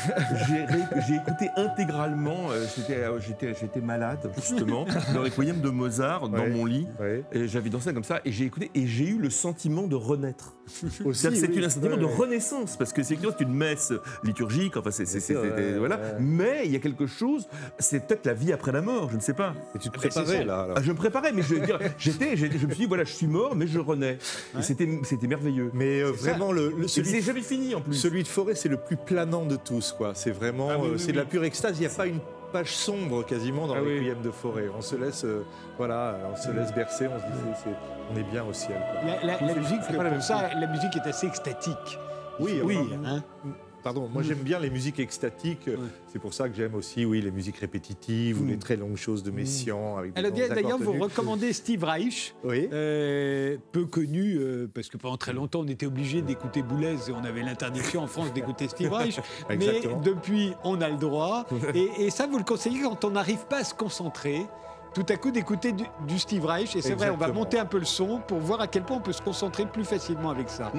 [0.47, 2.51] j'ai ré- j'ai écouté intégralement.
[2.51, 6.51] euh, j'étais, euh, j'étais, malade justement le requiem de Mozart dans Ouais.
[6.51, 6.87] mon lit.
[7.01, 7.25] Ouais.
[7.33, 10.55] Et j'avais dansé comme ça et j'ai écouté et j'ai eu le sentiment de renaître.
[11.05, 11.65] Aussi, C'est-à-dire que c'est oui.
[11.65, 12.15] un sentiment Ouais, de ouais.
[12.15, 13.86] renaissance parce que c'est c'est une messe
[14.23, 14.77] liturgique.
[14.77, 15.97] Enfin, c'est, c'est- c'est- Bien sûr, c'est- ouais, voilà.
[15.97, 16.03] ouais.
[16.21, 17.47] Mais il y a quelque chose.
[17.79, 19.09] C'est peut-être la vie après la mort.
[19.11, 19.55] Je ne sais pas.
[19.75, 20.09] Et tu te ça.
[20.23, 20.61] préparais là.
[20.61, 20.77] alors.
[20.79, 23.05] Ah, je me préparais, mais je veux dire, j'étais, j'étais- je me suis dit voilà,
[23.05, 24.19] je suis mort, mais je renais.
[24.59, 25.71] Et c'était, c'était merveilleux.
[25.75, 27.95] Mais euh, vraiment, le, celui, c'est jamais fini en plus.
[27.95, 29.93] celui de Forêt, c'est le plus planant de tous.
[29.93, 30.13] quoi.
[30.15, 31.77] C'est vraiment, Ah oui, euh, oui, c'est de la pure extase.
[31.79, 32.21] Il n'y a pas une
[32.53, 33.99] page sombre quasiment dans Ah le oui.
[33.99, 34.67] Requiem de Forêt.
[34.77, 35.43] On se laisse, euh,
[35.77, 37.07] voilà, on se laisse bercer.
[37.09, 37.77] On se dit, c'est- c'est-
[38.13, 38.79] on est bien au ciel.
[38.79, 39.03] quoi.
[39.05, 41.27] La, la- la C'est- musique, c'est pas la pour même ça, la musique est assez
[41.27, 41.99] extatique.
[42.39, 42.79] Oui, oui.
[43.05, 43.23] hein.
[43.87, 45.69] Pardon, moi j'aime bien les musiques extatiques.
[45.69, 45.77] Ouais.
[46.13, 48.49] C'est pour ça que j'aime aussi, oui, les musiques répétitives ou Mm.
[48.49, 49.99] les très longues choses de Messiaen.
[49.99, 52.35] avec Alors, grands accords d'ailleurs, vous recommandez Steve Reich.
[52.43, 52.69] Oui.
[52.73, 57.13] Euh, peu connu, euh, parce que pendant très longtemps on était obligé d'écouter Boulez et
[57.13, 59.21] on avait l'interdiction en France d'écouter Steve Reich.
[59.49, 61.47] mais depuis, on a le droit.
[61.75, 64.47] Et, et ça, vous le conseillez quand on n'arrive pas à se concentrer.
[64.95, 66.75] Tout à coup, d'écouter du, du Steve Reich.
[66.75, 68.97] Et c'est vrai, on va monter un peu le son pour voir à quel point
[68.97, 70.73] on peut se concentrer plus facilement avec ça.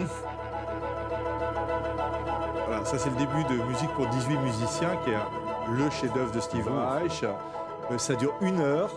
[2.90, 6.40] Ça c'est le début de Musique pour 18 musiciens, qui est un- le chef-d'œuvre de
[6.40, 7.24] Steve Reich.
[7.24, 8.90] Euh, Ça dure une heure.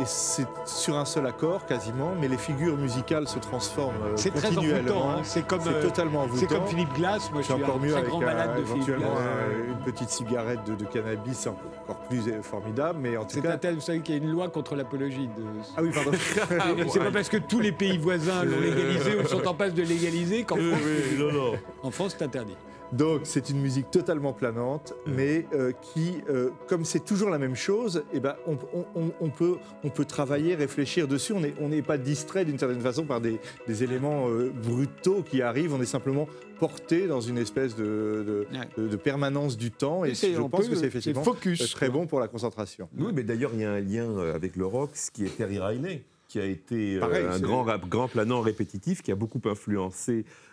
[0.00, 4.32] Et c'est sur un seul accord quasiment, mais les figures musicales se transforment euh, C'est
[4.34, 5.10] très continuellement.
[5.12, 5.20] hein.
[5.22, 6.40] C'est comme, C'est euh, totalement envoûtant.
[6.40, 7.30] c'est comme Philippe Glass.
[7.30, 9.14] Moi, je C'est suis encore un mieux très avec grand un- malade de Philippe éventuellement
[9.14, 9.22] Glass.
[9.22, 12.98] un- une petite cigarette de, de cannabis, c'est encore plus formidable.
[13.00, 14.74] Mais en tout C'est cas, un tel, vous savez qu'il y a une loi contre
[14.74, 15.44] l'apologie de.
[15.76, 16.10] ah oui, pardon.
[16.90, 19.82] c'est pas parce que tous les pays voisins l'ont légalisé ou sont en passe de
[19.84, 21.52] légaliser qu'en Oui, France, oui, non, non.
[21.84, 22.56] en France, c'est interdit.
[22.92, 27.56] Donc c'est une musique totalement planante, mais euh, qui, euh, comme c'est toujours la même
[27.56, 28.56] chose, eh ben, on,
[28.94, 31.32] on- on peut, on peut travailler, réfléchir dessus.
[31.32, 35.22] On n'est on n'est pas distrait d'une certaine façon par des, des éléments euh, brutaux
[35.22, 35.74] qui arrivent.
[35.74, 36.28] On est simplement
[36.60, 37.82] porté dans une espèce de,
[38.26, 38.68] de- Ouais.
[38.78, 40.04] de- de permanence du temps.
[40.04, 41.94] Et C'est- je pense peut- que c'est effectivement focus, très quoi.
[42.00, 42.88] bon pour la concentration.
[42.94, 43.04] Mm.
[43.04, 45.58] Oui, mais d'ailleurs, il y a un lien avec le rock, ce qui est Terry
[45.58, 49.16] Riley, qui a été euh, Pareil, un grand grand, rap- grand planant répétitif qui a
[49.16, 50.45] beaucoup influencé Euh,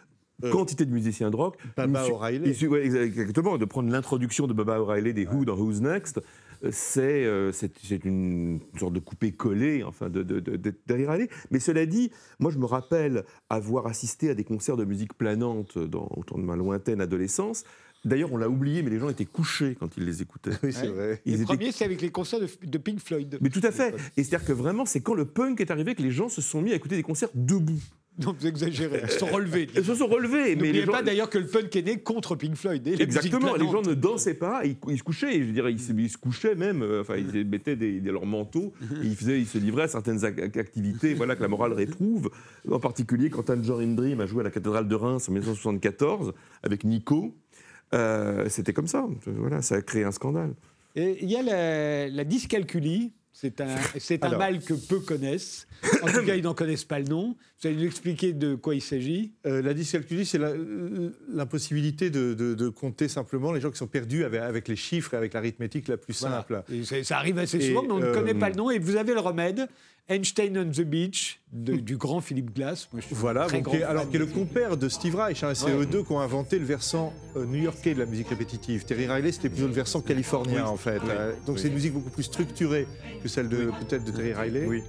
[0.51, 1.57] quantité de musiciens de rock.
[1.77, 2.67] Baba O'Reilly.
[2.67, 6.19] ouais, exactement, de prendre l'introduction de Baba O'Reilly des Who dans Who's Next,
[6.63, 10.73] euh, c'est euh, c'est une sorte de coupé-collé enfin, de, de, de.
[11.51, 15.77] Mais cela dit, moi je me rappelle avoir assisté à des concerts de musique planante
[15.77, 17.63] dans, au temps de ma lointaine adolescence.
[18.05, 20.51] D'ailleurs, on l'a oublié, mais les gens étaient couchés quand ils les écoutaient.
[20.61, 21.21] Oui, c'est vrai.
[21.25, 23.37] Ils Les étaient premiers, c'est avec les concerts de, de Pink Floyd.
[23.39, 23.95] mais tout à fait.
[24.17, 26.61] Et c'est-à-dire que vraiment, c'est quand le punk est arrivé que les gens se sont
[26.61, 27.79] mis à écouter des concerts debout.
[28.19, 29.01] Non, vous exagérez.
[29.05, 29.67] Ils se sont relevés.
[29.75, 30.55] Ils se sont relevés.
[30.55, 30.91] Mais N'oubliez gens...
[30.91, 32.87] pas d'ailleurs que le punk est né contre Pink Floyd.
[32.87, 35.91] et Exactement, les gens ne dansaient pas, ils, ils se couchaient, je dirais, ils se,
[35.93, 38.71] ils se couchaient même, euh, enfin, ils mettaient des, des- leurs manteaux,
[39.03, 42.29] et ils, faisaient, ils se livraient à certaines ac- activités voilà, que la morale réprouve,
[42.69, 46.83] en particulier quand Tangerine Dream a joué à la cathédrale de Reims en 1974 avec
[46.83, 47.35] Nico.
[47.95, 50.53] euh, C'était comme ça, voilà, ça a créé un scandale.
[50.95, 53.13] Et il y a la, la dyscalculie.
[53.35, 53.67] C'est un,
[53.99, 54.39] c'est un Alors.
[54.39, 55.67] mal que peu connaissent.
[56.03, 57.35] En tout cas, ils n'en connaissent pas le nom.
[57.61, 60.53] Vous allez nous expliquer de quoi il s'agit Euh, la dyscalculie, c'est la-
[61.31, 65.13] l'impossibilité de, de- de compter simplement les gens qui sont perdus avec, avec les chiffres
[65.13, 66.37] et avec l'arithmétique la plus Voilà.
[66.37, 66.63] simple.
[66.71, 68.69] Et ça arrive assez Et, souvent, mais on ne euh, connaît pas le nom.
[68.69, 69.67] Et vous avez le remède.
[70.09, 72.89] Einstein on the Beach, de- du grand Philippe Glass.
[72.91, 74.89] Moi, je suis Voilà, très grand qui est- fan alors qui est le compère de
[74.89, 75.71] Steve Reich, hein, c'est Ouais.
[75.81, 78.83] eux deux qui ont inventé le versant euh, new-yorkais de la musique répétitive.
[78.83, 80.69] Terry Riley, c'était plutôt le versant californien Oui.
[80.69, 80.99] en fait.
[81.03, 81.09] Oui.
[81.09, 81.61] Euh, donc Oui.
[81.61, 82.85] c'est une musique beaucoup plus structurée
[83.21, 84.65] que celle de peut-être de Terry Riley.
[84.67, 84.83] Oui.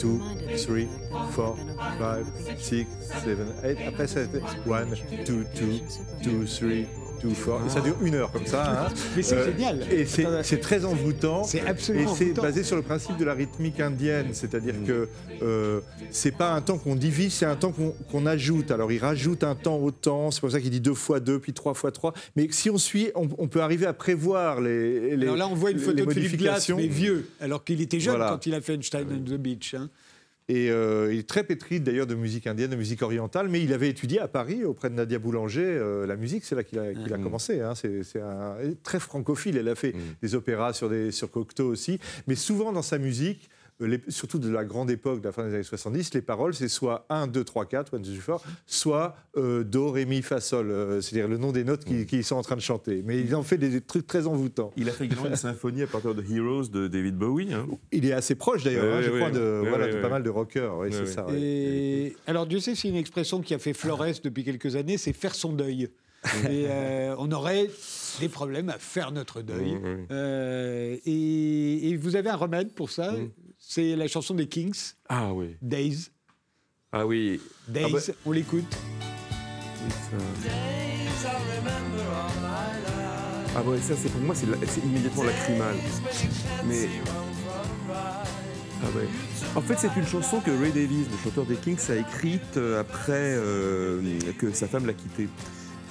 [0.00, 0.20] Two,
[0.64, 0.88] three,
[1.32, 1.56] four,
[1.98, 2.26] five,
[2.58, 2.86] six,
[3.24, 3.78] seven, eight.
[3.86, 4.20] Après, ça
[4.66, 4.94] one,
[5.26, 5.78] two, two,
[6.22, 6.86] two, three,
[7.24, 8.86] Et ça dure une heure comme ça.
[8.88, 8.92] hein.
[9.16, 9.86] Mais c'est Euh, génial.
[9.90, 11.44] Et c'est c'est très envoûtant.
[11.44, 12.42] C'est Et absolument c'est envoûtant.
[12.42, 15.08] basé sur le principe de la rythmique indienne, c'est-à-dire que
[15.42, 17.72] euh, c'est pas un temps qu'on divise, c'est un temps
[18.10, 18.70] qu'on ajoute.
[18.70, 21.38] Alors il rajoute un temps au temps, c'est pour ça qu'il dit deux fois deux,
[21.38, 22.12] puis trois fois trois.
[22.36, 25.16] Mais si on suit, on, on peut arriver à prévoir les.
[25.16, 28.00] les Alors là, on voit une photo de Philippe Glass, mais vieux, alors qu'il était
[28.00, 28.30] jeune Voilà.
[28.30, 29.74] quand il a fait Einstein on the Beach.
[29.74, 29.88] hein.
[30.50, 33.70] Et euh, il est très pétri d'ailleurs de musique indienne, de musique orientale, mais il
[33.74, 36.84] avait étudié à Paris auprès de Nadia Boulanger euh, la musique, c'est là qu'il a,
[36.92, 37.22] Mhm.
[37.22, 37.60] commencé.
[37.60, 37.74] hein.
[37.74, 38.00] C'est
[38.82, 39.58] très francophile.
[39.58, 40.00] Elle a fait Mhm.
[40.22, 43.50] des opéras sur, des, sur Cocteau aussi, mais souvent dans sa musique.
[43.80, 46.54] Euh, les- surtout de la grande époque, de la fin des années 70, les paroles,
[46.54, 50.40] c'est soit 1, 2, 3, 4, 1, 2, 3, soit euh, Do, Ré, Mi, Fa,
[50.40, 53.02] Sol, euh, c'est-à-dire le nom des notes qui, qui sont en train de chanter.
[53.04, 54.72] Mais il en fait des, des trucs très envoûtants.
[54.76, 57.52] Il a fait également une symphonie à partir de Heroes de David Bowie.
[57.54, 57.66] hein.
[57.92, 60.02] Il est assez proche d'ailleurs, Ouais, hein, je crois, de, ouais, voilà, ouais, de ouais.
[60.02, 60.76] pas mal de rockers.
[60.78, 61.06] Oui, Ouais, c'est ouais.
[61.06, 61.26] ça.
[61.26, 61.40] ouais.
[61.40, 65.12] Et alors, Dieu sait, c'est une expression qui a fait florès depuis quelques années, c'est
[65.12, 65.88] faire son deuil.
[66.50, 67.70] Et euh, on aurait
[68.18, 69.78] des problèmes à faire notre deuil.
[70.10, 73.12] Euh, et vous avez un remède pour ça?
[73.12, 73.30] Mm.
[73.70, 75.58] C'est la chanson des Kings, Ah oui.
[75.60, 76.06] Days.
[76.90, 77.38] Ah oui.
[77.68, 78.64] Days, Ah bah- on l'écoute.
[79.84, 81.28] Oui, ça-
[83.54, 84.46] Ah ouais, ça c'est pour moi c'est
[84.82, 85.74] immédiatement lacrymal.
[86.66, 86.88] Mais
[88.82, 89.06] ah ouais.
[89.54, 92.80] En fait, c'est une chanson que Ray Davies, le chanteur des Kings, a écrite euh,
[92.80, 94.00] après euh,
[94.38, 95.28] que sa femme l'a quitté.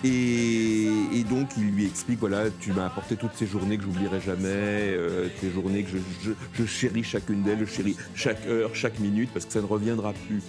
[0.03, 4.45] Et, donc, il lui explique voilà, tu m'as apporté toutes ces journées que j'oublierai jamais,
[4.47, 5.97] euh, ces journées que je,
[6.29, 9.65] je- je chéris chacune d'elles, je chéris chaque heure, chaque minute, parce que ça ne
[9.65, 10.41] reviendra plus.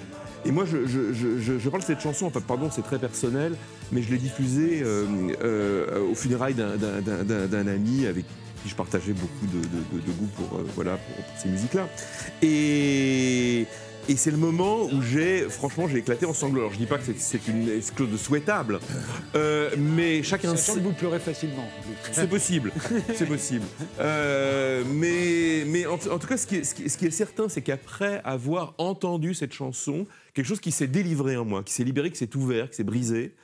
[0.45, 3.55] Et moi, je, je- parle de cette chanson, enfin, pardon, c'est très personnel,
[3.91, 5.05] mais je l'ai diffusée euh,
[5.43, 8.25] euh, au funérailles d'un- ami avec
[8.63, 11.89] qui je partageais beaucoup de, de- de- goût pour, euh, voilà, pour ces musiques-là.
[12.43, 13.67] Et,
[14.09, 16.61] et c'est le moment où j'ai, franchement, j'ai éclaté en sanglots.
[16.61, 18.81] Alors, je dis pas que c'est- c'est une de souhaitable,
[19.35, 20.79] euh, mais chacun Sachant sait.
[20.81, 21.63] que vous pleurez facilement.
[21.63, 21.95] en plus.
[22.13, 22.73] C'est possible,
[23.15, 23.65] c'est possible.
[24.01, 27.07] Euh, mais mais en, en tout cas, ce qui est, ce qui est- ce qui
[27.07, 31.63] est certain, c'est qu'après avoir entendu cette chanson, quelque chose qui s'est délivré en moi,
[31.63, 33.35] qui s'est libéré, qui s'est ouvert, qui s'est brisé.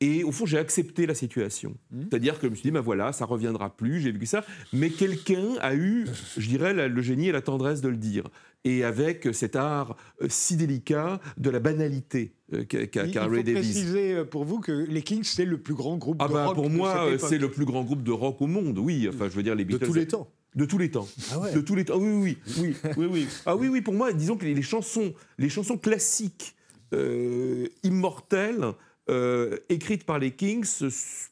[0.00, 1.74] Et au fond, j'ai accepté la situation.
[2.10, 4.44] C'est-à-dire que je me suis dit, ben voilà, ça reviendra plus, j'ai vécu ça.
[4.72, 6.06] Mais quelqu'un a eu,
[6.36, 8.24] je dirais, la- le génie et la tendresse de le dire.
[8.64, 13.28] Et avec cet art euh, si délicat de la banalité euh, qu'a qu'a- Il, faut
[13.28, 13.54] Ray Davies.
[13.54, 16.46] préciser euh, pour vous que les Kings, c'est le plus grand groupe Ah de bah,
[16.46, 19.08] rock pour de moi, c'est le plus grand groupe de rock au monde, oui.
[19.12, 19.86] Enfin, je veux dire, les De Beatles.
[19.86, 20.28] tous les temps.
[20.54, 21.08] De tous les temps.
[21.32, 21.52] Ah ouais.
[21.54, 21.98] De tous les temps.
[21.98, 23.26] Oui, oui, oui, oui.
[23.46, 23.80] Ah oui, oui.
[23.80, 26.54] Pour moi, disons que les, les chansons, les chansons classiques,
[26.92, 28.66] euh, immortelles,
[29.10, 30.64] euh, écrites par les Kings,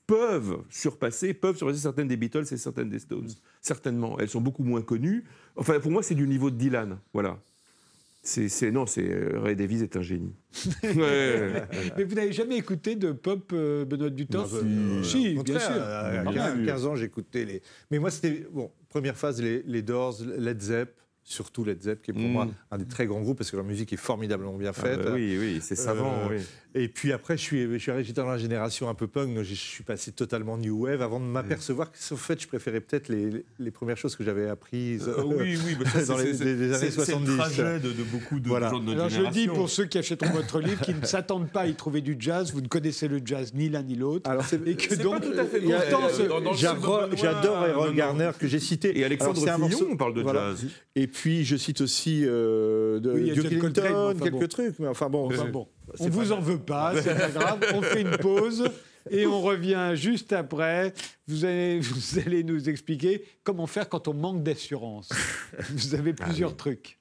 [0.07, 3.29] peuvent surpasser, peuvent surpasser certaines des Beatles et certaines des Stones.
[3.61, 4.19] Certainement.
[4.19, 5.25] Elles sont beaucoup moins connues.
[5.61, 6.99] Enfin, pour moi, c'est du niveau de Dylan.
[7.13, 7.39] Voilà.
[8.23, 10.35] C'est, non, c'est euh, Ray Davies est un génie.
[10.83, 11.63] Ouais.
[11.97, 15.71] Mais vous n'avez jamais écouté de pop, euh, Benoît Dutort Bah, euh, Si, bien sûr.
[15.83, 16.67] À Bien 15, sûr.
[16.67, 17.63] 15 ans, j'écoutais les.
[17.91, 18.47] Mais moi, c'était.
[18.53, 20.95] Bon, première phase, les, les Doors, Led Zepp,
[21.25, 22.33] surtout Led Zepp, qui est pour Mm.
[22.33, 25.03] moi un des très grands groupes parce que leur musique est formidablement bien Ah faite.
[25.03, 26.13] bah oui, oui, c'est savant.
[26.31, 26.43] Euh, oui.
[26.75, 29.35] Et puis après, je suis, je suis arrivé j'étais dans la génération un peu punk,
[29.35, 32.81] donc je suis passé totalement new wave avant de m'apercevoir que, en fait, je préférais
[32.81, 36.33] peut-être les, les premières choses que j'avais apprises Euh, oui, oui, bah ça, dans les,
[36.35, 37.31] c'est- les- les années c'est- C'est 70.
[37.31, 38.71] le trajet de, de beaucoup de Voilà.
[38.71, 41.05] gens de notre Alors je le dis pour ceux qui achèteront votre livre, qui ne
[41.05, 43.97] s'attendent pas à y trouver du jazz, vous ne connaissez le jazz ni l'un ni
[43.97, 44.31] l'autre.
[44.31, 45.23] Alors, c'est- Et que donc,
[46.55, 47.93] J'adore Benoît.
[47.93, 48.99] Garner que j'ai cité.
[48.99, 50.51] Et Alexandre Alors, Fillon, on parle de voilà.
[50.51, 50.67] jazz.
[50.97, 54.47] Et puis je cite aussi euh, de Oui, il y a Duke enfin quelques bon.
[54.49, 55.29] trucs, mais enfin bon.
[55.99, 57.61] On vous en veut pas, c'est pas grave.
[57.75, 58.71] On fait une pause
[59.11, 60.93] et on revient juste après.
[61.27, 65.11] Vous allez, vous allez nous expliquer comment faire quand on manque d'assurance.
[65.71, 66.99] Vous avez plusieurs trucs.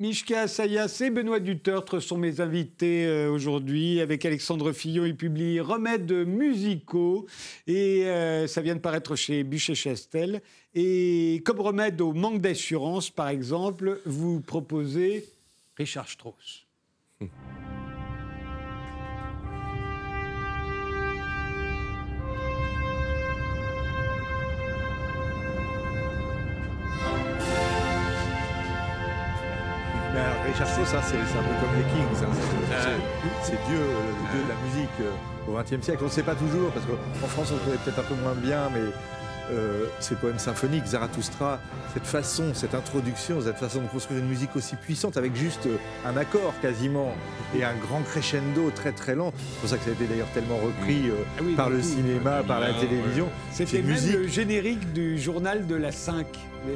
[0.00, 4.00] Mishka Sayas et Benoît Dutertre sont mes invités euh, aujourd'hui.
[4.00, 7.26] Avec Alexandre Fillon, il publie Remèdes musicaux
[7.66, 10.40] et euh, ça vient de paraître chez Bûcher-Chastel.
[10.74, 15.28] Et comme remède au manque d'assurance, par exemple, vous proposez
[15.76, 16.66] Richard Strauss.
[30.56, 32.24] ça, c'est c'est un peu comme les Kings.
[32.24, 32.34] hein,
[32.70, 36.00] c'est- C'est Dieu, le Dieu de la musique euh, au XXe siècle.
[36.02, 38.34] On ne sait pas toujours, parce qu'en France, on le connaît peut-être un peu moins
[38.34, 38.80] bien, mais
[39.52, 41.58] euh, ces poèmes symphoniques, Zarathustra,
[41.94, 45.76] cette façon, cette introduction, cette façon de construire une musique aussi puissante avec juste euh,
[46.06, 47.12] un accord quasiment
[47.56, 49.32] et un grand crescendo très très lent.
[49.36, 51.82] C'est pour ça que ça a été d'ailleurs tellement repris euh, Ah oui, par le
[51.82, 52.86] cinéma, par la Ah, ouais.
[52.86, 53.28] télévision.
[53.50, 54.14] C'était musique.
[54.16, 56.26] le générique du journal de la 5.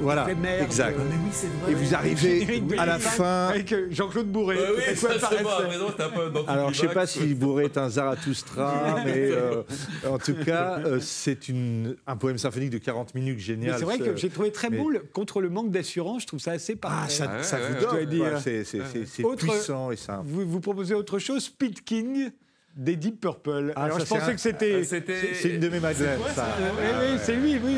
[0.01, 0.27] Voilà,
[0.61, 0.97] exact.
[0.99, 1.31] oui,
[1.63, 1.73] vrai.
[1.73, 3.49] Et vous arrivez à la fin.
[3.49, 4.57] Avec euh, Jean-Claude Bourré.
[4.57, 9.31] Ouais, oui, ça, dans tout Alors, je sais pas si Bourré est un Zarathustra, mais
[9.31, 9.63] euh,
[10.09, 13.77] en tout cas, euh, c'est une- un poème symphonique de 40 minutes génial.
[13.79, 16.23] c'est vrai que j'ai trouvé très mais- beau contre le manque d'assurance.
[16.23, 17.13] Je trouve ça assez Ah, parfait.
[17.13, 18.41] ça, Ouais, ça ouais, vous ouais, donne.
[18.41, 20.25] C'est puissant et simple.
[20.27, 22.31] Vous, vous proposez autre chose Pete King
[22.77, 23.73] des Deep Purple.
[23.77, 24.79] Ah, Alors ça, je pensais un- que c'était.
[24.81, 25.35] Ah, C'était.
[25.41, 26.47] C'est une de mes madeleines, ça.
[26.61, 27.77] Euh, oui, oui, c'est lui, oui.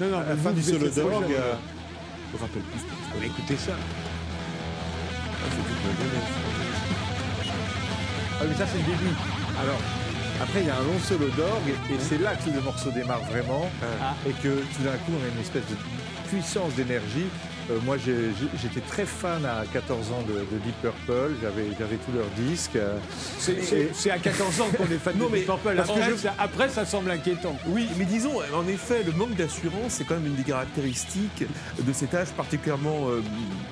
[0.00, 1.54] Non, non, À la mais fin du solo d'orgue, euh,
[2.32, 2.80] Je me rappelle plus.
[3.20, 3.72] Mais écoutez ça.
[8.40, 9.14] Ah oui, ça c'est le début.
[9.60, 9.78] Alors,
[10.40, 13.22] après il y a un long solo d'orgue et c'est là que le morceau démarre
[13.24, 13.70] vraiment
[14.00, 14.14] Ah.
[14.26, 15.76] et que tout d'un coup on a une espèce de
[16.28, 17.26] puissance d'énergie.
[17.70, 22.26] Euh, moi j'étais très fan à 14 ans de, de Deep Purple, j'avais tous leurs
[22.48, 22.78] disques.
[23.38, 25.78] C'est- à 14 ans qu'on est fan Non, de Deep Purple.
[25.78, 27.56] Après, je- ça, après, ça semble inquiétant.
[27.68, 31.44] Oui, mais disons, en effet, le manque d'assurance, c'est quand même une des caractéristiques
[31.80, 33.20] de cet âge particulièrement euh,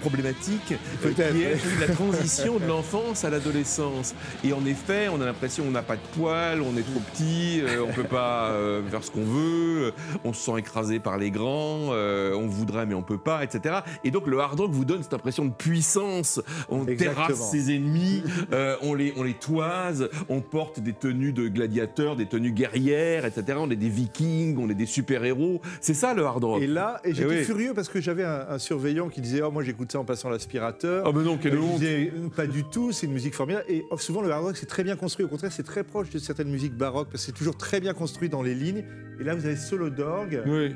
[0.00, 4.14] problématique, euh, qui est la transition de l'enfance à l'adolescence.
[4.44, 7.62] Et en effet, on a l'impression qu'on n'a pas de poils, on est trop petit,
[7.82, 8.52] on peut pas
[8.90, 9.92] faire ce qu'on veut,
[10.24, 13.76] on se sent écrasé par les grands, on voudrait mais on peut pas, etc.
[14.05, 16.40] Et donc le hard rock vous donne cette impression de puissance.
[16.68, 17.27] On Exactement.
[17.27, 18.22] terrasse ses ennemis,
[18.53, 23.24] euh, on, les, on les toise, on porte des tenues de gladiateurs, des tenues guerrières,
[23.24, 23.59] etc.
[23.61, 25.61] On est des vikings, on est des super-héros.
[25.81, 26.62] C'est ça le hard rock.
[26.62, 27.44] Et là, et j'étais oui.
[27.44, 30.29] furieux parce que j'avais un, un surveillant qui disait Oh, moi j'écoute ça en passant
[30.31, 31.05] l'aspirateur.
[31.07, 31.83] Ah, mais non, quelle Euh, honte.
[31.83, 33.64] euh, Pas du tout, c'est une musique formidable.
[33.68, 35.24] Et oh, souvent, le hard rock, c'est très bien construit.
[35.24, 37.94] Au contraire, c'est très proche de certaines musiques baroques parce que c'est toujours très bien
[37.94, 38.85] construit dans les lignes.
[39.20, 40.74] Et là, vous avez solo d'orgue Oui.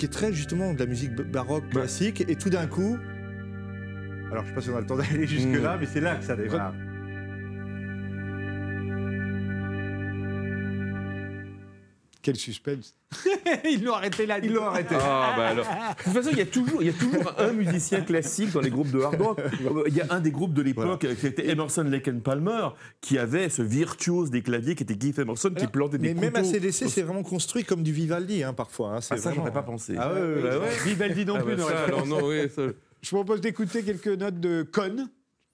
[0.00, 1.80] Qui est très justement de la musique baroque Bah.
[1.82, 2.24] classique.
[2.26, 2.96] Et tout d'un coup.
[4.32, 5.80] Alors, je sais pas si on a le temps d'aller jusque-là, Mm.
[5.80, 6.74] mais c'est là que ça démarre.
[12.22, 12.94] Quel suspense.
[13.64, 14.38] Ils l'ont arrêté là.
[14.42, 14.94] Ils l'ont arrêté.
[14.98, 15.64] Ah, bah alors.
[15.98, 18.60] De toute façon, il y, a toujours, il y a toujours un musicien classique dans
[18.60, 19.40] les groupes de hard rock.
[19.88, 22.68] Il y a un des groupes de l'époque qui était Emerson, Lake and Palmer,
[23.00, 26.20] qui avait ce virtuose des claviers qui était Keith Emerson, qui Alors, plantait des Mais
[26.30, 26.44] même à.
[26.44, 28.96] CDC, c'est vraiment construit comme du Vivaldi, hein, parfois.
[28.96, 29.00] hein.
[29.00, 29.94] C'est Ah, ça, vraiment- j'aurais pas pensé.
[29.98, 30.64] Ah ouais, ouais, Bah ouais.
[30.66, 30.70] ouais.
[30.84, 32.10] Vivaldi non Ah, plus bah, ça, alors, pensé.
[32.10, 32.62] non, oui, ça-
[33.02, 35.08] Je propose d'écouter quelques notes de Conne.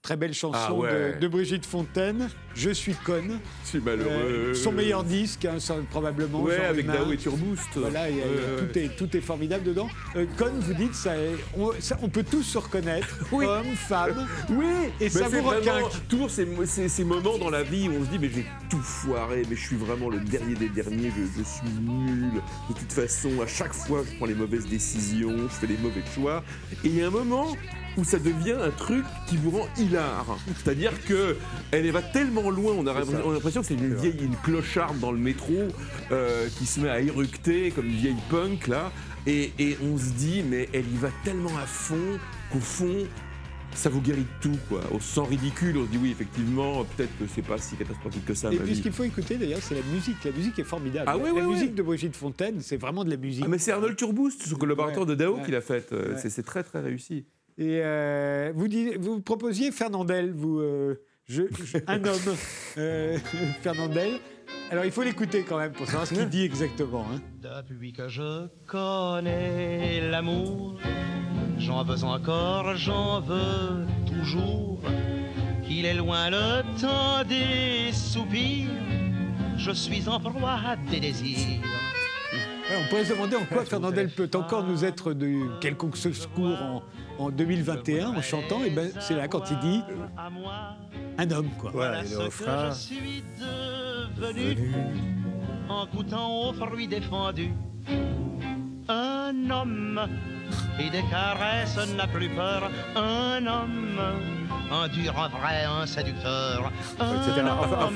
[0.07, 1.15] Très belle chanson Ah ouais.
[1.15, 2.29] de, de Brigitte Fontaine.
[2.55, 3.41] Je suis Conne.
[3.65, 4.09] Suis malheureux.
[4.13, 6.43] Euh, son meilleur disque, hein, ça, probablement.
[6.43, 6.87] Ouais, avec.
[6.87, 7.71] Dao et Turboost.
[7.75, 8.05] Voilà.
[8.57, 9.89] Tout, est, tout est formidable dedans.
[10.15, 13.47] Euh, Conne, vous dites, ça, est- on, ça- on peut tous se reconnaître, Oui.
[13.47, 14.65] hommes, femmes, Oui,
[15.01, 17.93] et mais ça c'est vous vraiment toujours ces, ces- ces moments dans la vie où
[18.01, 21.11] on se dit mais j'ai tout foiré, mais je suis vraiment le dernier des derniers,
[21.11, 22.31] je, je suis nul.
[22.71, 26.03] De toute façon, à chaque fois, je prends les mauvaises décisions, je fais les mauvais
[26.15, 26.45] choix.
[26.85, 27.49] Et il y a un moment
[27.97, 30.37] où ça devient un truc qui vous rend hilar.
[30.57, 31.37] C'est-à-dire que
[31.71, 32.93] elle va tellement loin, on a,
[33.25, 35.55] on a l'impression que c'est une vieille, une clocharde dans le métro
[36.13, 38.93] euh, qui se met à éructer comme une vieille punk là,
[39.27, 42.19] et, et on se dit mais elle y va tellement à fond
[42.53, 43.07] qu'au fond
[43.75, 44.81] ça vous guérit de tout, quoi.
[44.91, 48.33] Au sang ridicule, on se dit oui, effectivement, peut-être que c'est pas si catastrophique que
[48.33, 48.51] ça.
[48.51, 50.17] Et puis ce qu'il faut écouter d'ailleurs, c'est la musique.
[50.25, 51.05] La musique est formidable.
[51.07, 51.75] Ah ouais, la ouais, musique ouais.
[51.75, 53.43] de Brigitte Fontaine, c'est vraiment de la musique.
[53.45, 55.43] Ah, mais c'est Arnold Turboost, son collaborateur Ouais, de Dao, ouais.
[55.45, 55.93] qui l'a fait.
[55.93, 56.31] Euh, Ouais.
[56.31, 57.27] C'est très très réussi.
[57.59, 62.37] Et euh, vous, dites- vous proposiez Fernandel, vous, euh, je, je- un homme,
[62.79, 63.19] euh,
[63.63, 64.19] Fernandel.
[64.71, 67.07] Alors il faut l'écouter quand même pour savoir ce qu'il dit exactement.
[67.15, 67.21] hein.
[67.41, 70.79] Depuis que je connais l'amour,
[71.59, 74.81] j'en veux encore, j'en veux toujours.
[75.67, 78.69] Qu'il est loin le temps des soupirs,
[79.57, 81.61] je suis en proie à des désirs.
[82.69, 86.59] Ouais, on pourrait se demander en quoi Fernandel peut encore nous être de quelconque secours
[86.61, 86.83] en,
[87.19, 88.65] en 2021 en chantant.
[88.65, 89.83] Et ben c'est là quand il dit
[90.17, 90.77] À moi,
[91.19, 91.71] un homme quoi.
[91.73, 92.71] Voilà, le que refrain.
[92.71, 94.73] je suis devenu
[95.69, 97.53] en goûtant aux fruits défendus.
[98.89, 100.01] Un homme
[100.81, 102.71] et des caresses n'a plus peur.
[102.97, 104.01] Un homme,
[104.71, 106.71] un dur, un vrai, un séducteur.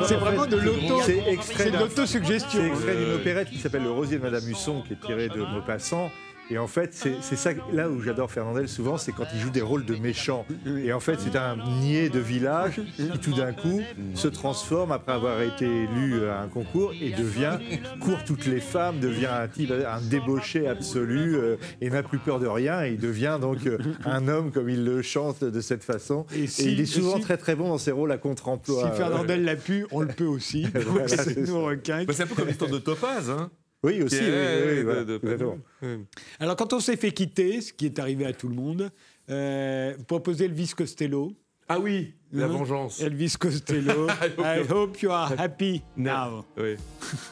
[0.06, 2.60] C'est en vraiment de l'auto, C'est extrait c'est de d'un- l'autosuggestion.
[2.60, 5.40] C'est extrait d'une opérette qui s'appelle Le Rosier de Madame Husson, qui est tirée de
[5.42, 6.10] Maupassant.
[6.50, 9.60] Et en fait, c'est ça, là où j'adore Fernandel souvent, c'est quand il joue des
[9.60, 10.44] rôles de méchants.
[10.84, 13.80] Et en fait, c'est un niais de village qui tout d'un coup
[14.14, 17.58] se transforme après avoir été élu à un concours et devient,
[18.00, 22.40] court toutes les femmes, devient un type, un débauché absolu euh, et n'a plus peur
[22.40, 22.84] de rien.
[22.84, 26.26] Et il devient donc euh, un homme comme il le chante de cette façon.
[26.34, 28.90] Et il est souvent si- très très bon dans ses rôles à contre-emploi.
[28.90, 30.66] Si Fernandel l'a pu, on le peut aussi.
[30.74, 32.04] Voilà, c'est c'est nous requins.
[32.04, 33.30] Bah, c'est un peu comme l'histoire de Topaz.
[33.30, 33.50] Hein,
[33.82, 34.16] Oui, aussi.
[34.18, 35.58] oui, est- oui, de- voilà, de- exactement.
[35.82, 35.98] Ouais.
[36.38, 38.90] Alors, quand on s'est fait quitter, ce qui est arrivé à tout le monde,
[39.30, 41.32] euh, vous proposez Elvis Costello.
[41.68, 42.52] Ah oui, la Mhm.
[42.54, 43.00] vengeance.
[43.00, 44.06] Elvis Costello,
[44.38, 46.44] I hope you are happy now.
[46.58, 46.76] Oui.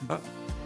[0.08, 0.20] Ah.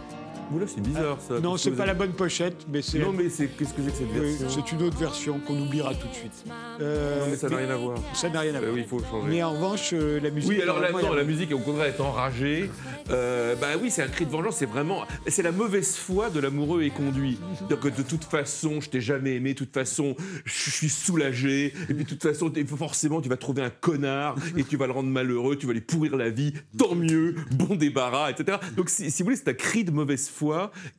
[0.51, 1.41] Oula, c'est bizarre ça.
[1.41, 3.97] Non, c'est pas la bonne pochette, mais c'est Non, mais c'est qu'est-ce que c'est que
[3.97, 6.45] cette oui, version c'est une autre version qu'on oubliera tout de suite.
[6.81, 7.99] Euh, Non, mais ça n'a rien à voir.
[8.13, 8.75] Ça n'a rien à Euh, voir.
[8.75, 9.29] oui, il faut changer.
[9.31, 10.51] Mais en revanche, euh, la musique.
[10.51, 12.71] Oui, alors là, non, il y a- la musique, au contraire, est enragée.
[13.11, 15.05] Euh, bah oui, c'est un cri de vengeance, c'est vraiment.
[15.27, 17.39] C'est la mauvaise foi de l'amoureux éconduit.
[17.57, 21.73] C'est-à-dire que de toute façon, je t'ai jamais aimé, de toute façon, je suis soulagé.
[21.89, 24.87] Et puis de toute façon, t'es- forcément, tu vas trouver un connard et tu vas
[24.87, 28.59] le rendre malheureux, tu vas lui pourrir la vie, tant mieux, bon débarras, etc.
[28.77, 30.29] Donc, si, si vous voulez, c'est un cri de mauvaise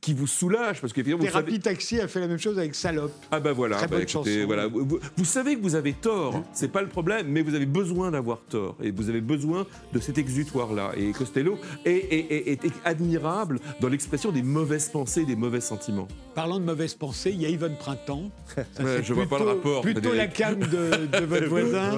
[0.02, 0.80] qui vous soulage.
[0.82, 3.12] Parce que, évidemment, vous savez- Thérapie Taxi a fait la même chose avec Salope.
[3.32, 4.68] Ah bah voilà, Très bah bonne écoutez, voilà.
[4.68, 8.40] Vous, savez que vous avez tort, c'est pas le problème, mais vous avez besoin d'avoir
[8.50, 10.92] tort et vous avez besoin de cet exutoire-là.
[10.98, 16.08] Et Costello est, est- est- est admirable dans l'expression des mauvaises pensées, des mauvais sentiments.
[16.36, 18.32] Parlant de mauvaises pensées, il y a Yvonne Printemps.
[18.56, 21.96] Ça, Ouais, je vois pas le rapport, Plutôt la cam de, de votre voisin,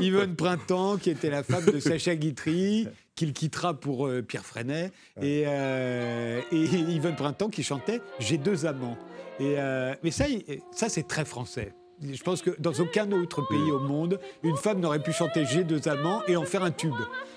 [0.00, 4.92] Yvonne Printemps, qui était la femme de Sacha Guitry, qu'il quittera pour euh, Pierre Freinet.
[5.20, 8.98] Et, euh, et Yvonne Printemps qui chantait J'ai deux amants.
[9.40, 10.24] Et, euh, mais ça,
[10.72, 11.72] ça c'est très français.
[12.02, 15.64] Je pense que dans aucun autre pays au monde, une femme n'aurait pu chanter J'ai
[15.64, 16.94] deux amants et en faire un tube.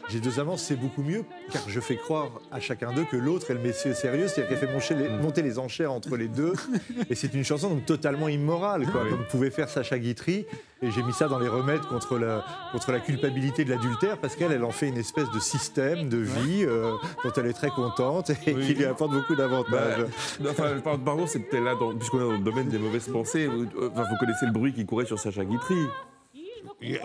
[0.10, 3.52] J'ai deux amants, c'est beaucoup mieux, car je fais croire à chacun d'eux que l'autre
[3.52, 6.54] est le messier sérieux, c'est-à-dire qu'elle fait monter les, monter les enchères entre les deux.
[7.10, 10.46] Et c'est une chanson donc totalement immorale, quoi, comme pouvait faire Sacha Guitry.
[10.82, 14.36] Et j'ai mis ça dans les remèdes contre la, contre la culpabilité de l'adultère, parce
[14.36, 16.92] qu'elle, elle en fait une espèce de système de vie euh,
[17.24, 20.06] dont elle est très contente et qui lui apporte beaucoup d'avantages.
[20.40, 23.48] Bah, enfin, par- pardon, c'est peut-être là, puisqu'on est dans le domaine des mauvaises pensées,
[23.48, 25.76] euh, enfin, vous connaissez le bruit qui courait sur Sacha Guitry.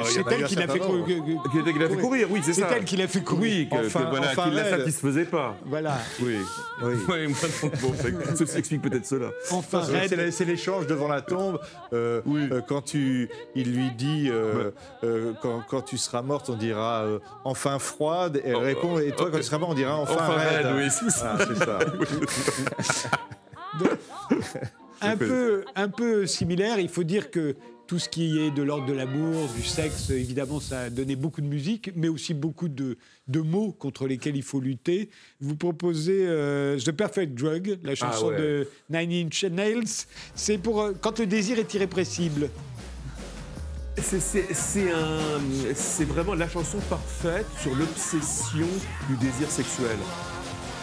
[0.04, 1.06] C'est elle qui l'a fait, cou- nombre.
[1.06, 2.68] que- que- Qui l'a fait courir, oui, c'est C'est ça.
[2.76, 3.42] elle qui l'a fait courir.
[3.42, 4.78] Oui, que, Enfin- que voilà, enfin qui ne la raide.
[4.80, 5.56] satisfaisait pas.
[5.64, 5.98] Voilà.
[6.20, 6.36] Oui.
[6.82, 6.94] Oui.
[7.62, 9.30] Non, bon, ça- ceci explique peut-être cela.
[9.50, 11.58] Enfin, C'est- C'est c'est l'échange devant la tombe.
[11.92, 12.48] euh, Oui.
[12.50, 14.70] euh, quand tu, il lui dit euh,
[15.04, 18.36] euh, quand, quand tu seras morte, on dira euh, enfin froide.
[18.44, 20.66] Et elle Oh, répond et toi quand tu seras mort, on dira enfin, Enfin, raide.
[20.66, 21.36] raide, oui, c'est ça.
[21.36, 21.78] Voilà, c'est ça.
[25.02, 26.79] un peu, un peu similaire.
[26.79, 27.56] Il faut dire que
[27.92, 31.42] tout ce qui est de l'ordre de l'amour, du sexe, évidemment, ça a donné beaucoup
[31.42, 32.96] de musique, mais aussi beaucoup de,
[33.28, 35.10] de mots contre lesquels il faut lutter.
[35.42, 38.38] Vous proposez euh, The Perfect Drug, la chanson ouais.
[38.38, 40.06] de Nine Inch Nails.
[40.34, 42.48] C'est pour euh, quand le désir est irrépressible.
[43.98, 44.48] C'est
[46.06, 48.68] vraiment la chanson parfaite sur l'obsession
[49.10, 49.98] du désir sexuel.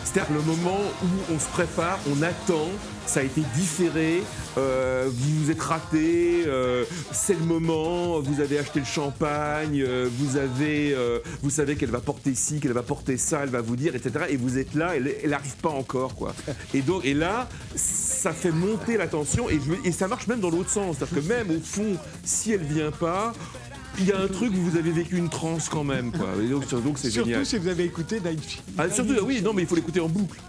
[0.03, 2.67] C'est-à-dire le moment où on se prépare, on attend,
[3.05, 4.23] ça a été différé,
[4.57, 10.09] euh, vous vous êtes raté, euh, c'est le moment, vous avez acheté le champagne, euh,
[10.11, 10.95] vous avez,
[11.41, 14.25] vous savez qu'elle va porter ci, qu'elle va porter ça, elle va vous dire, etc.
[14.29, 16.33] Et vous êtes là, elle, elle arrive pas encore, quoi.
[16.73, 20.97] Et donc, là, ça fait monter la tension et, ça marche même dans l'autre sens,
[20.97, 23.33] c'est-à-dire que même au fond, si elle vient pas.
[23.99, 26.29] Il y a un truc où vous avez vécu une transe quand même, quoi.
[26.41, 27.45] Et donc, donc c'est Surtout génial.
[27.45, 28.39] si vous avez écouté Nine
[28.77, 30.39] Ah, surtout, ah oui, non, mais il faut l'écouter en boucle.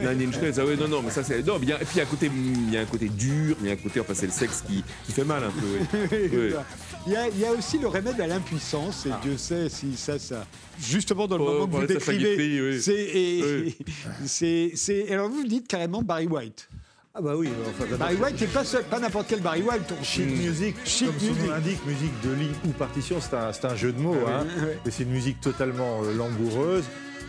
[0.00, 1.34] Nine Inch Nails, ah ouais, non, non, mais ça c'est.
[1.34, 3.66] A- et puis il y a un côté, il y a un côté dur, il
[3.66, 5.98] y a un côté, enfin, c'est le sexe qui, qui fait mal un peu.
[7.08, 9.96] Il y, a, il y a aussi le remède à l'impuissance, et Dieu sait si
[9.96, 10.44] ça, ça.
[10.76, 12.80] Justement, dans le Oh, moment que vous décrivez, oui.
[13.60, 13.76] Oui.
[14.74, 16.68] c'est- Alors, vous dites carrément Barry White.
[17.18, 19.90] Ah bah oui, enfin, Barry White, c'est pas, seul- pas n'importe quel Barry White.
[19.98, 21.42] on- Sheet music, Sheet comme son music.
[21.46, 24.16] nom l'indique, musique de lit ou partition, c'est un, c'est un jeu de mots.
[24.28, 24.44] hein.
[24.62, 24.78] ouais.
[24.84, 26.84] Et c'est une musique totalement euh, langoureuse.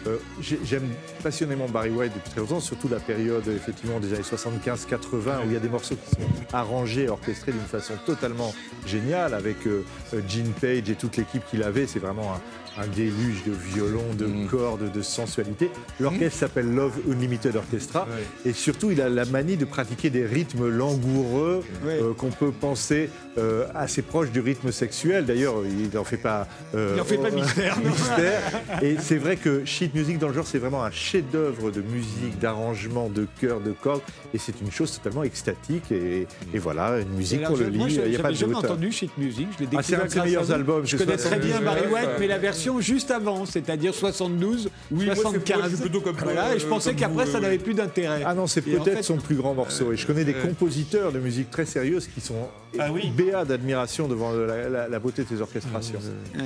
[0.06, 0.90] Euh, j'ai- J'aime
[1.24, 5.54] passionnément Barry White depuis très longtemps, surtout la période effectivement des années 75-80 où il
[5.54, 8.54] y a des morceaux qui sont arrangés, orchestrés d'une façon totalement
[8.86, 11.88] géniale avec euh, euh, Gene Page et toute l'équipe qu'il avait.
[11.88, 12.42] C'est vraiment un,
[12.80, 14.48] un déluge de violons, de Mm.
[14.48, 15.70] cordes, de sensualité.
[16.00, 18.08] L'orchestre s'appelle Love Unlimited Orchestra
[18.46, 23.10] et surtout il a la manie de pratiquer des rythmes langoureux euh, qu'on peut penser
[23.38, 25.26] euh, assez proches du rythme sexuel.
[25.26, 26.48] D'ailleurs, il n'en fait pas.
[26.76, 28.42] euh, Il en fait pas mystère, mystère.
[28.82, 32.40] Et c'est vrai que sheet music dans le genre, c'est vraiment un chef-d'œuvre de musique,
[32.40, 34.02] d'arrangement, de chœur, de cordes.
[34.34, 35.92] Et c'est une chose totalement extatique.
[35.92, 37.78] Et, et voilà, une musique pour le lit.
[37.78, 39.48] moi, je- Il n'y a pas j'avais de jamais entendu Sheet Music.
[39.60, 41.88] Je l'ai Ah, c'est un découvert de ses meilleurs albums, Je connais très bien Ouais,
[41.94, 45.68] White, mais la version juste avant, c'est-à-dire 72, Oui, moi, c'est- moi, je 75.
[45.74, 48.24] suis plutôt comme voilà, et je euh, pensais qu'après, ça euh, n'avait plus d'intérêt.
[48.26, 49.92] Ah non, c'est en peut-être fait- son plus grand morceau.
[49.94, 50.42] Et je connais des Ouais.
[50.42, 52.48] compositeurs de musique très sérieuses qui sont
[52.80, 53.10] Ah oui.
[53.16, 56.00] béats d'admiration devant la, la- la beauté de ses orchestrations.
[56.36, 56.44] Ouais.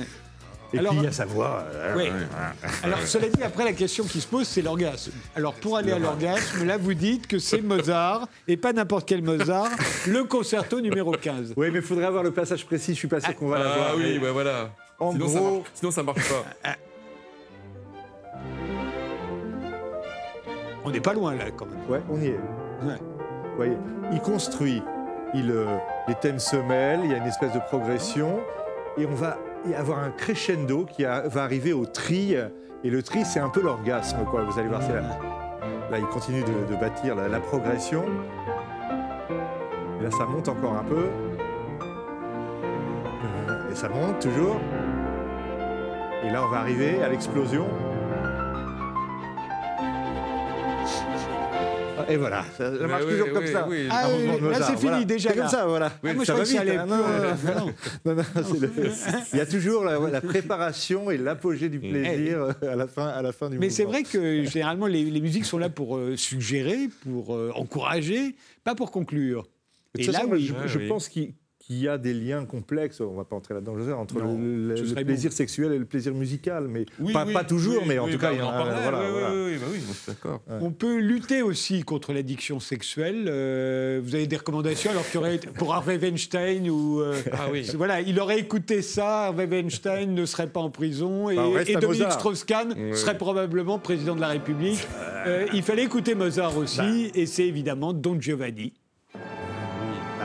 [0.74, 1.66] Et Alors- puis il y a sa voix.
[1.74, 2.10] euh.
[2.82, 5.12] Alors, cela dit, après, la question qui se pose, c'est l'orgasme.
[5.36, 9.22] Alors, pour aller à l'orgasme, là, vous dites que c'est Mozart, et pas n'importe quel
[9.22, 9.68] Mozart,
[10.08, 11.52] le concerto numéro 15.
[11.58, 12.92] Oui, mais il faudrait avoir le passage précis.
[12.94, 13.96] Je suis pas sûr qu'on va Ah l'avoir.
[13.98, 14.70] oui, mais bah voilà.
[15.02, 16.70] En sinon, ça marche, sinon ça marche pas.
[20.84, 21.78] On n'est pas loin, là, quand même.
[21.88, 22.40] Ouais, on y est.
[22.84, 22.96] Ouais.
[22.98, 23.76] Vous voyez,
[24.12, 24.82] il construit,
[25.34, 25.66] il, euh,
[26.08, 28.40] les thèmes se mêlent, il y a une espèce de progression,
[28.98, 29.38] et on va
[29.76, 33.62] avoir un crescendo qui a- va arriver au tri, et le tri, c'est un peu
[33.62, 34.42] l'orgasme, quoi.
[34.42, 35.02] Vous allez voir, c'est là.
[35.90, 38.04] Là, il continue de, de bâtir la, la progression.
[40.00, 41.06] Et là, ça monte encore un peu.
[43.70, 44.56] Et ça monte toujours.
[46.24, 47.66] Et là, on va arriver à l'explosion.
[52.08, 53.66] Et voilà, ça, ça marche oui, toujours oui, comme oui, ça.
[53.68, 53.86] oui.
[53.90, 55.04] Ah là, c'est fini, voilà.
[55.04, 55.92] déjà, C'est comme ça, voilà.
[55.94, 56.92] Ah, moi, je ça croyais va que ça vite.
[56.92, 57.66] hein.
[58.04, 58.54] Non, non, non.
[59.32, 63.06] Il y a toujours la, la préparation et l'apogée du plaisir euh, à la fin,
[63.06, 65.96] à la fin du Mais c'est vrai que généralement les, les musiques sont là pour
[65.96, 69.44] euh, suggérer, pour euh, encourager, pas pour conclure.
[69.94, 70.88] De Et toute là, façon, je, je oui.
[70.88, 71.32] pense qu'il
[71.62, 75.32] qu'il y a des liens complexes, on va pas entrer là-dedans, entre Non, le, plaisir
[75.32, 78.12] sexuel et le plaisir musical, mais Oui, pas, oui, pas toujours, oui, mais en oui,
[78.12, 78.52] tout cas, bah, il y on en a.
[78.56, 79.30] parlait, voilà, oui, oui, voilà.
[79.34, 80.40] oui, oui, bah oui, d'accord.
[80.60, 83.26] On peut lutter aussi contre l'addiction sexuelle.
[83.28, 87.46] Euh, vous avez des recommandations alors qu'il y aurait pour Harvey Weinstein ou euh, Ah
[87.52, 87.64] oui.
[87.76, 89.26] voilà, il aurait écouté ça.
[89.26, 92.10] Harvey Weinstein ne serait pas en prison et, Bah, et Dominique.
[92.10, 94.84] Strauss-Kahn serait probablement président de la République.
[95.26, 98.72] Euh, il fallait écouter Mozart aussi et c'est évidemment Don Giovanni.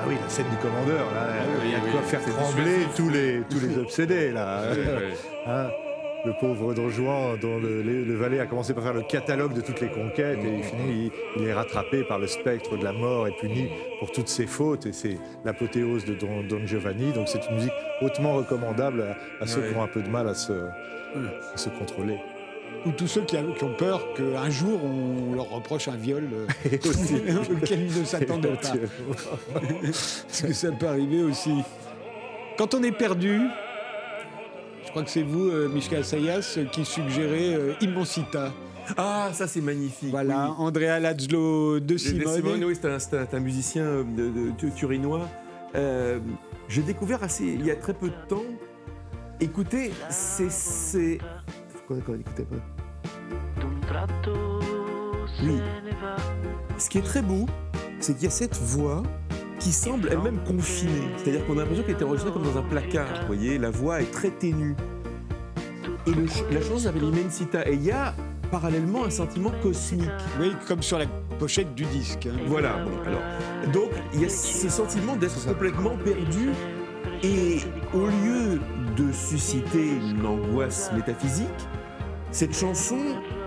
[0.07, 1.27] Ah oui, la scène du commandeur, là,
[1.65, 4.61] il y a de oui, quoi faire trembler tous les, tous les obsédés, là.
[4.71, 5.13] Ouais.
[5.45, 5.67] Hein,
[6.25, 9.53] le pauvre Don Juan, dont le, le- le valet a commencé par faire le catalogue
[9.53, 12.83] de toutes les conquêtes, et il finit, il, il est rattrapé par le spectre de
[12.83, 17.11] la mort et puni pour toutes ses fautes, et c'est l'apothéose de Don, Don Giovanni.
[17.13, 19.03] Donc c'est une musique hautement recommandable
[19.39, 19.69] à, à ceux Ouais.
[19.71, 22.17] qui ont un peu de mal à se, à se contrôler.
[22.85, 26.29] Ou tous ceux qui, a- qui ont peur qu'un jour on leur reproche un viol
[26.31, 26.45] euh,
[27.61, 28.73] auquel ils ne s'attendaient pas.
[29.81, 31.51] Parce que ça peut arriver aussi.
[32.57, 33.41] Quand on est perdu,
[34.85, 38.53] je crois que c'est vous, euh, Mishka Sayas, qui suggérez euh, Immensita.
[38.95, 40.11] Ah, ça c'est magnifique.
[40.11, 40.55] Voilà, oui.
[40.59, 42.35] Andrea Lazzlo de De- de Simone.
[42.35, 45.27] Simone, oui, c'est un, musicien euh, de, de- tu- turinois.
[45.75, 46.19] Euh,
[46.69, 48.43] J'ai découvert assez, il y a très peu de temps.
[49.41, 51.17] Écoutez, c'est.
[51.87, 51.95] Pas.
[55.43, 55.61] Oui.
[56.77, 57.45] Ce qui est très beau,
[57.99, 59.03] c'est qu'il y a cette voix
[59.59, 61.09] qui semble elle-même confinée.
[61.17, 63.07] C'est-à-dire qu'on a l'impression qu'elle était enregistrée comme dans un placard.
[63.21, 64.75] Vous voyez, la voix est très ténue.
[66.05, 67.67] Et le ch- la chanson s'appelle Immensita.
[67.67, 68.13] Et il y a
[68.51, 70.09] parallèlement un sentiment cosmique.
[70.39, 71.05] Oui, comme sur la
[71.39, 72.27] pochette du disque.
[72.31, 72.37] hein.
[72.47, 73.21] Voilà, bon, alors.
[73.73, 76.49] Donc, il y a ce sentiment d'être complètement perdu.
[77.23, 77.57] Et
[77.95, 78.59] au lieu
[78.95, 81.47] de susciter une angoisse métaphysique,
[82.37, 82.99] cette chanson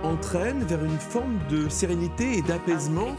[0.03, 3.15] entraîne vers une forme de sérénité et d'apaisement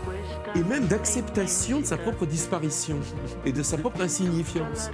[0.54, 2.98] et même d'acceptation de sa propre disparition
[3.46, 4.92] et de sa propre insignifiance.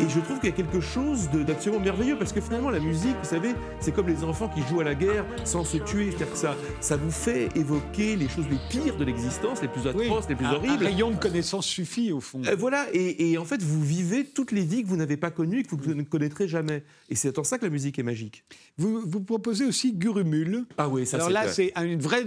[0.00, 2.80] Et je trouve qu'il y a quelque chose de- d'absolument merveilleux parce que finalement la
[2.80, 6.06] musique, vous savez, c'est comme les enfants qui jouent à la guerre sans se tuer.
[6.10, 9.82] C'est-à-dire que ça, ça vous fait évoquer les choses les pires de l'existence, les plus
[9.94, 10.84] Oui, atroces, les plus un- Un horribles.
[10.84, 12.40] rayon de connaissance suffit, au fond.
[12.46, 15.30] Euh, voilà, et, et en fait, vous vivez toutes les vies que vous n'avez pas
[15.30, 16.82] connues et que vous ne connaîtrez jamais.
[17.10, 18.42] Et c'est en ça que la musique est magique.
[18.78, 20.64] Vous, vous proposez aussi Gurumul.
[20.78, 22.24] Ah oui, ça Alors là, c'est une vraie.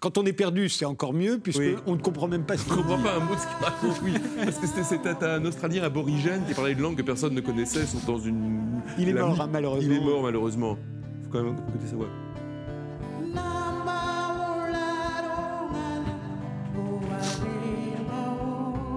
[0.00, 1.96] Quand on est perdu, c'est encore mieux, puisqu'on Oui.
[1.96, 3.04] ne comprend même pas ce comprends dit.
[3.04, 4.12] pas un mot de ce qu'il raconte, oui.
[4.44, 7.98] Parce que c'était un Australien aborigène qui parlait une langue que personne ne connaissait, sont
[8.06, 8.80] dans une.
[8.98, 9.90] Il est la mort, hein, malheureusement.
[9.90, 10.76] Il est mort, malheureusement.
[11.24, 12.06] Faut quand même écouter sa voix.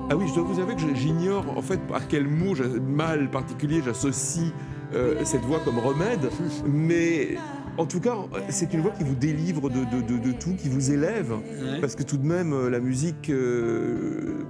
[0.09, 2.53] Ah oui, je dois vous avouer que j'ignore en fait à quel mot
[2.85, 4.51] mal particulier j'associe
[4.93, 6.29] euh, cette voix comme remède,
[6.65, 7.35] mais
[7.79, 8.15] en tout cas,
[8.49, 11.81] c'est une voix qui vous délivre de, de- de- de tout, qui vous élève, Ouais.
[11.81, 14.43] parce que tout de même, euh, la musique, euh,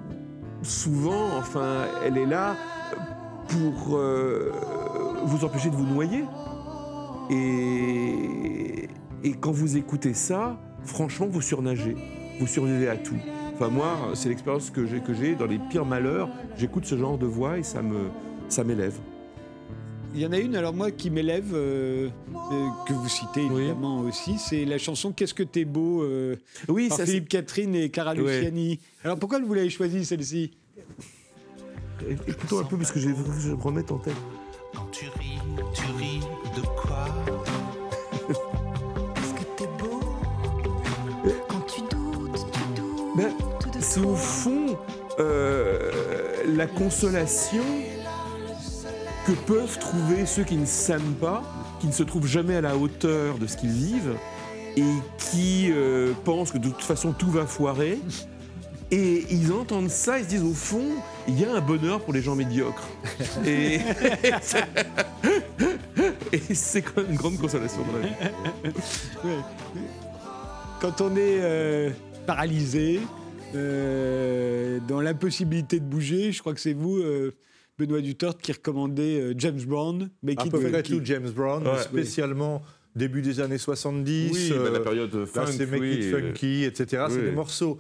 [0.64, 2.58] souvent, enfin, elle est là
[3.48, 4.52] pour euh,
[5.26, 6.24] vous empêcher de vous noyer.
[7.30, 8.90] Et,
[9.24, 11.96] et quand vous écoutez ça, franchement, vous surnagez,
[12.40, 13.18] vous survivez à tout.
[13.56, 16.30] Enfin, moi, c'est l'expérience que j'ai, que j'ai dans les pires malheurs.
[16.58, 18.10] J'écoute ce genre de voix et ça me,
[18.50, 18.96] ça m'élève.
[20.16, 22.10] Il y en a une, alors moi, qui m'élève, euh,
[22.52, 26.36] euh, que vous citez évidemment aussi, c'est la chanson Qu'est-ce que t'es beau euh,
[26.68, 28.14] Oui, par ça, Philippe Catherine et Ouais.
[28.16, 28.80] Luciani.
[29.04, 30.52] Alors pourquoi vous l'avez choisie celle-ci?
[32.28, 34.16] Écoutons un peu parce que je, je me remette en tête.
[34.76, 35.40] Quand tu ris,
[35.74, 36.20] tu ris
[36.56, 37.06] de quoi?
[38.30, 40.00] Est-ce que t'es beau
[41.48, 43.32] Quand tu doutes, tu doutes Ben,
[43.80, 44.78] c'est au fond
[45.20, 45.92] euh,
[46.48, 47.64] la consolation
[49.28, 51.44] que peuvent trouver ceux qui ne s'aiment pas,
[51.80, 54.16] qui ne se trouvent jamais à la hauteur de ce qu'ils vivent
[54.76, 58.00] et qui euh, pensent que de toute façon tout va foirer.
[58.94, 60.84] Et ils entendent ça, ils se disent au fond,
[61.28, 62.88] il y a un bonheur pour les gens médiocres.
[63.46, 63.80] Et,
[66.32, 68.14] et c'est quand même une grande consolation dans la vie.
[70.80, 71.90] Quand on est euh,
[72.28, 73.00] paralysé,
[73.56, 77.34] euh, dans l'impossibilité de bouger, je crois que c'est vous, euh,
[77.80, 81.82] Benoît Duterte, qui recommandait euh, James Brown, À It peu tout James Brown, Ouais.
[81.82, 82.62] spécialement
[82.96, 84.32] début des années 70.
[84.34, 87.06] Oui, euh, bah, la période là, funk, c'est Make oui, It Funky, etc.
[87.10, 87.80] C'est des morceaux.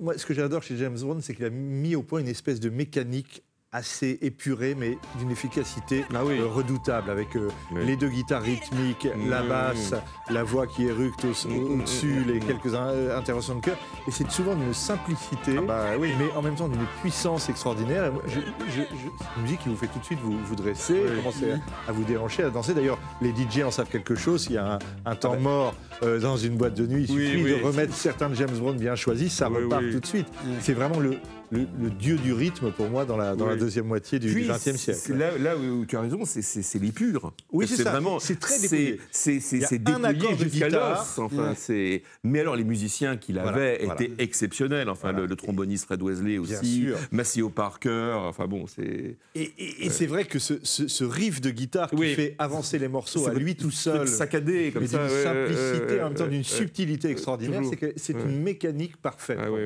[0.00, 2.58] Moi, ce que j'adore chez James Brown, c'est qu'il a mis au point une espèce
[2.58, 3.44] de mécanique
[3.74, 6.38] assez épurée, mais d'une efficacité Ah oui.
[6.38, 7.84] euh, redoutable, avec euh, Oui.
[7.84, 9.48] les deux guitares rythmiques, la Mm.
[9.48, 9.94] basse,
[10.30, 13.76] la voix qui éructe au- Mm, au-dessus, les quelques euh, interventions de chœur.
[14.06, 18.12] Et c'est souvent d'une simplicité, mais en même temps d'une puissance extraordinaire.
[18.28, 18.82] Je- je- je-
[19.18, 21.92] c'est une musique qui vous fait tout de suite vous, vous dresser, commencer à, à
[21.92, 22.74] vous déhancher, à danser.
[22.74, 24.42] D'ailleurs, les DJ en savent quelque chose.
[24.44, 25.42] S'il y a un, un temps Ah ouais.
[25.42, 28.76] mort euh, dans une boîte de nuit, il suffit de remettre certains de James Brown
[28.76, 30.26] bien choisis, ça repart tout de suite.
[30.60, 31.16] C'est vraiment le,
[31.50, 33.60] le- le dieu du rythme pour moi dans la, dans la Oui.
[33.60, 35.14] deuxième moitié du XXe siècle.
[35.14, 37.32] Là, là où tu as raison, c'est- l'épure.
[37.52, 39.00] Oui, c'est vraiment, C'est très dépouillé.
[39.10, 39.40] C'est
[39.88, 41.06] un accord de guitare.
[41.18, 42.02] Enfin, c'est.
[42.24, 44.02] Mais alors, les musiciens qu'il avait voilà.
[44.02, 44.88] étaient exceptionnels.
[44.88, 45.20] Enfin, Voilà.
[45.20, 46.86] le, le tromboniste Fred Wesley aussi.
[47.12, 48.12] Maceo Parker.
[48.16, 49.16] Enfin bon, c'est.
[49.34, 52.14] Et, et- et c'est vrai que ce, ce- ce riff de guitare qui Oui.
[52.14, 54.98] fait avancer les morceaux à lui tout seul, saccadé comme mais ça.
[55.06, 58.22] d'une simplicité, en même temps d'une subtilité extraordinaire, c'est que c'est Ouais.
[58.28, 59.38] une mécanique parfaite.
[59.40, 59.64] Ah, pour oui,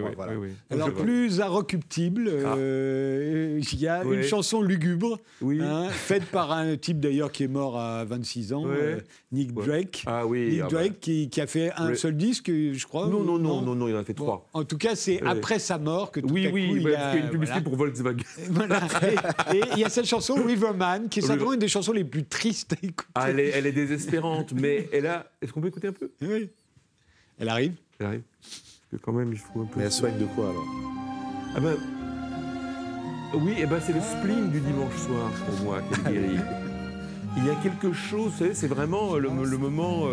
[1.69, 4.17] inrecuptible, euh, il y a Ouais.
[4.17, 5.61] une chanson lugubre, Oui.
[5.63, 8.77] hein, faite par un type d'ailleurs qui est mort à 26 ans, Ouais.
[8.79, 9.01] euh,
[9.33, 9.67] Nick Ouais.
[9.67, 10.05] Drake.
[10.07, 10.49] Ah oui.
[10.51, 10.69] Nick ah bah.
[10.71, 13.07] Drake qui, qui a fait un seul disque, je crois.
[13.09, 14.49] Non, non, non, non, non, il en a fait Bon, trois.
[14.55, 15.29] en tout cas, c'est Ouais.
[15.29, 17.19] après sa mort que tout Oui, à coup, oui, il bah, y parce a, qu'il
[17.19, 17.65] y a une publicité voilà.
[17.71, 18.25] pour Volkswagen.
[18.51, 18.81] Voilà.
[19.55, 22.25] Et- il y a cette chanson Riverman, qui est certainement une des chansons les plus
[22.25, 23.09] tristes à écouter.
[23.15, 25.31] Ah, elle est, elle est désespérante, mais elle a.
[25.43, 26.11] Est-ce qu'on peut écouter un peu?
[26.23, 26.49] Oui.
[27.39, 27.75] Elle arrive?
[27.99, 28.23] Elle arrive.
[28.41, 29.79] Parce que quand même, il faut un peu.
[29.79, 30.65] Mais elle soigne de quoi alors?
[31.59, 31.77] Ah ben.
[33.35, 36.39] Oui, eh ben c'est le spleen du dimanche soir pour moi guérit.
[37.37, 40.05] Il y a quelque chose, c'est vraiment le, le moment.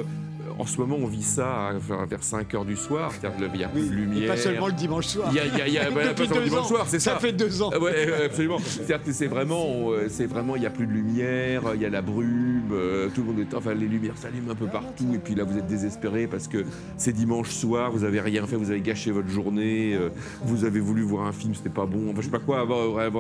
[0.58, 3.58] Euh, en ce moment, on vit ça vers, vers 5 heures du soir, c'est-à-dire qu'il
[3.60, 4.28] n'y a plus de Et lumière.
[4.32, 5.28] pas seulement le dimanche soir.
[5.32, 6.66] Il y a, il y a- il y a- bah, Depuis pas seulement le dimanche
[6.66, 6.68] ans.
[6.68, 7.14] soir, c'est ça.
[7.14, 7.72] Ça fait deux ans.
[7.80, 8.58] Ouais, absolument.
[8.60, 11.86] C'est-à-dire que c'est vraiment, euh, c'est vraiment, il n'y a plus de lumière, il y
[11.86, 15.12] a la brume, euh, tout le monde est, enfin, les lumières s'allument un peu partout,
[15.14, 16.64] et puis là, vous êtes désespéré parce que
[16.97, 19.97] c'est dimanche soir, vous avez rien fait, vous avez gâché votre journée,
[20.43, 22.66] vous avez voulu voir un film, c'était pas bon, enfin, je sais pas quoi,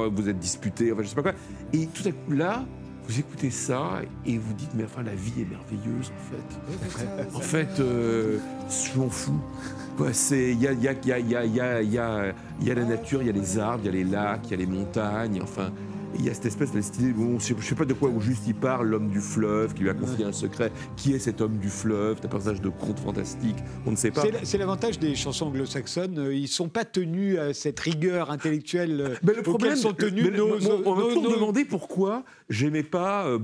[0.09, 1.33] vous êtes disputé, enfin, je sais pas quoi.
[1.73, 2.65] Et tout à coup, là,
[3.07, 7.35] vous écoutez ça et vous dites, mais enfin, la vie est merveilleuse, en fait.
[7.35, 8.39] En fait, euh,
[8.69, 9.39] je m'en fous.
[10.31, 13.91] Il y a, y a la nature, il y a les arbres, il y a
[13.91, 15.71] les lacs, il y a les montagnes, enfin.
[16.17, 18.43] Il y a cette espèce de style, bon, je sais pas de quoi, où juste
[18.47, 20.71] il parle, l'homme du fleuve, qui lui a confié un secret.
[20.95, 22.17] Qui est cet homme du fleuve?
[22.19, 24.21] C'est un personnage de conte fantastique, on ne sait pas.
[24.21, 26.19] C'est la- C'est l'avantage des chansons anglo-saxonnes.
[26.19, 30.29] euh, Ils sont pas tenus à cette rigueur intellectuelle euh, Mais le problème, sont tenus
[30.31, 30.55] mais nos,
[30.85, 33.39] on m'a toujours demandé pourquoi j'aimais pas euh,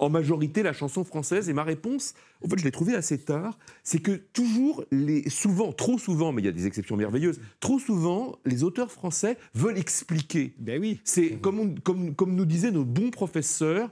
[0.00, 3.58] en majorité la chanson française et ma réponse, en fait, je l'ai trouvée assez tard,
[3.84, 7.78] c'est que toujours, les, souvent, trop souvent, mais il y a des exceptions merveilleuses, trop
[7.78, 10.54] souvent, les auteurs français veulent expliquer.
[10.58, 11.00] Ben oui.
[11.04, 13.90] C'est comme, on- comme, comme nous disaient nos bons professeurs,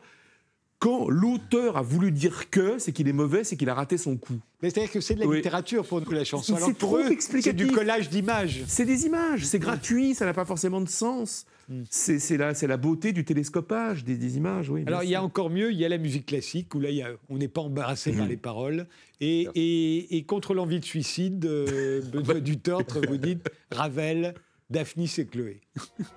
[0.81, 4.17] quand l'auteur a voulu dire que, c'est qu'il est mauvais, c'est qu'il a raté son
[4.17, 4.39] coup.
[4.63, 5.37] Mais c'est-à-dire que c'est de la Oui.
[5.37, 6.57] littérature pour nous, la chanson.
[6.59, 8.63] C'est trop eux, c'est du collage d'images.
[8.69, 11.47] C'est des images, c'est gratuit, ça n'a pas forcément de sens.
[11.91, 14.85] C'est c'est la, beauté du télescopage des, des images, oui.
[14.87, 16.97] Alors il y a encore mieux, il y a la musique classique où là il
[16.97, 18.87] y a- on n'est pas embarrassé par les paroles.
[19.21, 24.35] Et, et- et contre l'envie de suicide, euh, Benoît Dutortre, vous dites Ravel,
[24.71, 25.61] Daphnis et Chloé.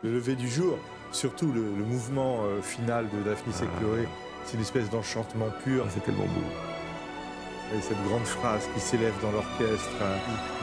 [0.03, 0.77] Le lever du jour,
[1.11, 4.07] surtout le, le mouvement euh, final de Daphnis et Chloé,
[4.45, 5.83] c'est une espèce d'enchantement pur.
[5.85, 7.77] Ah, c'est tellement beau.
[7.77, 10.17] Et cette grande phrase qui s'élève dans l'orchestre, hein,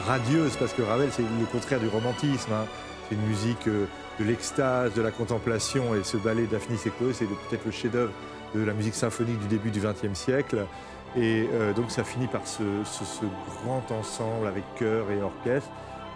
[0.05, 2.51] radieuse, parce que Ravel, c'est le contraire du romantisme.
[2.53, 2.65] hein.
[3.07, 3.85] C'est une musique euh,
[4.19, 8.11] de l'extase, de la contemplation, et ce ballet Daphnis et Chloé, c'est peut-être le chef-d'œuvre
[8.55, 10.65] de la musique symphonique du début du XXe siècle.
[11.15, 13.25] Et euh, donc ça finit par ce, ce- ce
[13.63, 15.69] grand ensemble avec chœur et orchestre,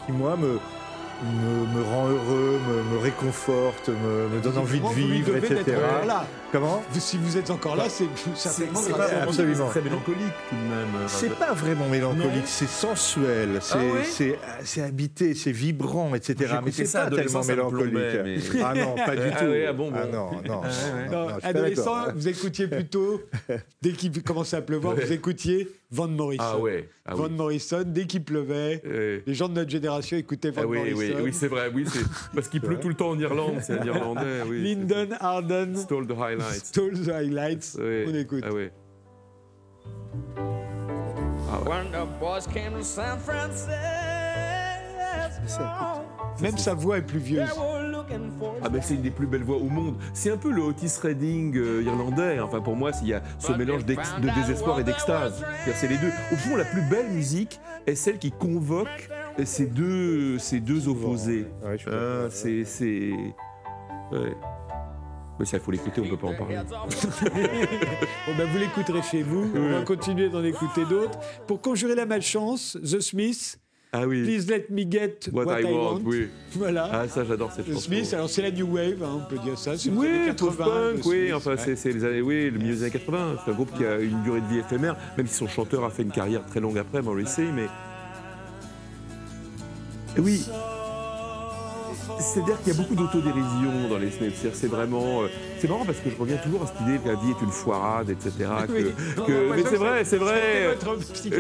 [0.05, 0.59] qui moi me,
[1.23, 5.77] me, me rend heureux, me, me réconforte, me, me donne envie de vivre, etc.
[6.05, 6.25] là.
[6.53, 9.69] Comment Si vous êtes encore là, c'est certainement c'est pas absolument.
[9.69, 11.07] très mélancolique tout de même.
[11.07, 16.53] C'est pas vraiment mélancolique, c'est sensuel, c'est Ah ouais c'est- habité, c'est vibrant, etc.
[16.63, 17.91] Mais c'est ça, pas tellement mélancolique.
[17.93, 19.45] plombait, mais- Ah non, pas du Ah tout.
[19.45, 20.11] ouais, ah bon, Ah bon.
[20.11, 20.61] non, non,
[21.31, 23.23] pas adolescent, vous écoutiez plutôt,
[23.81, 26.43] dès qu'il commençait à pleuvoir, vous écoutiez Van Morrison.
[26.43, 26.89] Ah ouais.
[27.05, 27.31] Ah Van oui.
[27.35, 30.97] Morrison, dès qu'il pleuvait, Euh, les gens de notre génération écoutaient Van ah oui, Morrison.
[31.17, 31.99] oui, oui, c'est vrai, oui, c'est
[32.35, 34.61] parce qu'il pleut tout le temps en Irlande, c'est un Irlandais, oui.
[34.63, 36.11] Lyndon Arden, Stole the
[36.43, 36.67] highlights.
[36.67, 37.77] Stole the Highlights.
[37.79, 38.05] Oui.
[38.07, 38.43] On écoute.
[38.45, 38.69] Ah oui.
[41.65, 43.71] When the boys came to San Francisco,
[46.41, 47.49] Même sa voix est plus vieuse.
[48.63, 49.95] Ah ben c'est une des plus belles voix au monde.
[50.13, 52.39] C'est un peu le Otis Redding euh, irlandais.
[52.39, 53.95] Enfin pour moi, il y a ce mélange de
[54.35, 55.43] désespoir et d'extase.
[55.75, 56.11] C'est les deux.
[56.31, 59.09] Au fond, la plus belle musique est celle qui convoque
[59.43, 61.47] ces deux, ces deux opposés.
[61.63, 62.29] Ouais, je suis d'accord.
[62.29, 63.11] c'est, c'est,
[64.11, 64.35] ouais.
[65.39, 66.57] Mais ça, il faut l'écouter, on peut pas en parler.
[68.27, 69.51] Bon, ben, vous l'écouterez chez vous.
[69.55, 71.19] On va continuer d'en écouter d'autres.
[71.47, 73.57] Pour conjurer la malchance, The Smiths,
[73.91, 74.23] Ah oui.
[74.23, 76.27] Please Let Me Get What, I, want, oui.
[76.53, 76.89] Voilà.
[76.91, 77.81] Ah ça, j'adore cette The chanson.
[77.81, 79.75] Smiths, alors c'est la New Wave, hein, on peut dire ça.
[79.77, 81.75] c'est les Oui, années 80, post-punk, The oui, enfin ouais.
[81.75, 83.35] c'est, les années, oui, le milieu des années 80.
[83.43, 85.89] C'est un groupe qui a une durée de vie éphémère, même si son chanteur a
[85.89, 87.67] fait une carrière très longue après, Morrissey, mais
[90.17, 90.45] oui.
[92.19, 94.11] C'est-à-dire qu'il y a beaucoup d'autodérision dans les.
[94.11, 95.27] C'est-à-dire, C'est vraiment, euh,
[95.59, 97.51] c'est marrant parce que je reviens toujours à cette idée que la vie est une
[97.51, 98.31] foirade, etc.
[98.67, 98.85] que- Oui.
[99.25, 100.77] que- On a mais c'est vrai, c'est vrai.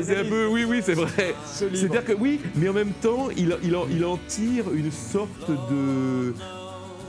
[0.03, 1.35] C'est un peu, oui, oui, c'est vrai.
[1.45, 5.49] C'est-à-dire que oui, mais en même temps, il, il, en, il en tire une sorte
[5.49, 6.33] de,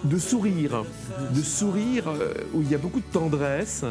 [0.05, 0.85] de sourire,
[1.35, 3.85] de sourire euh, où il y a beaucoup de tendresse.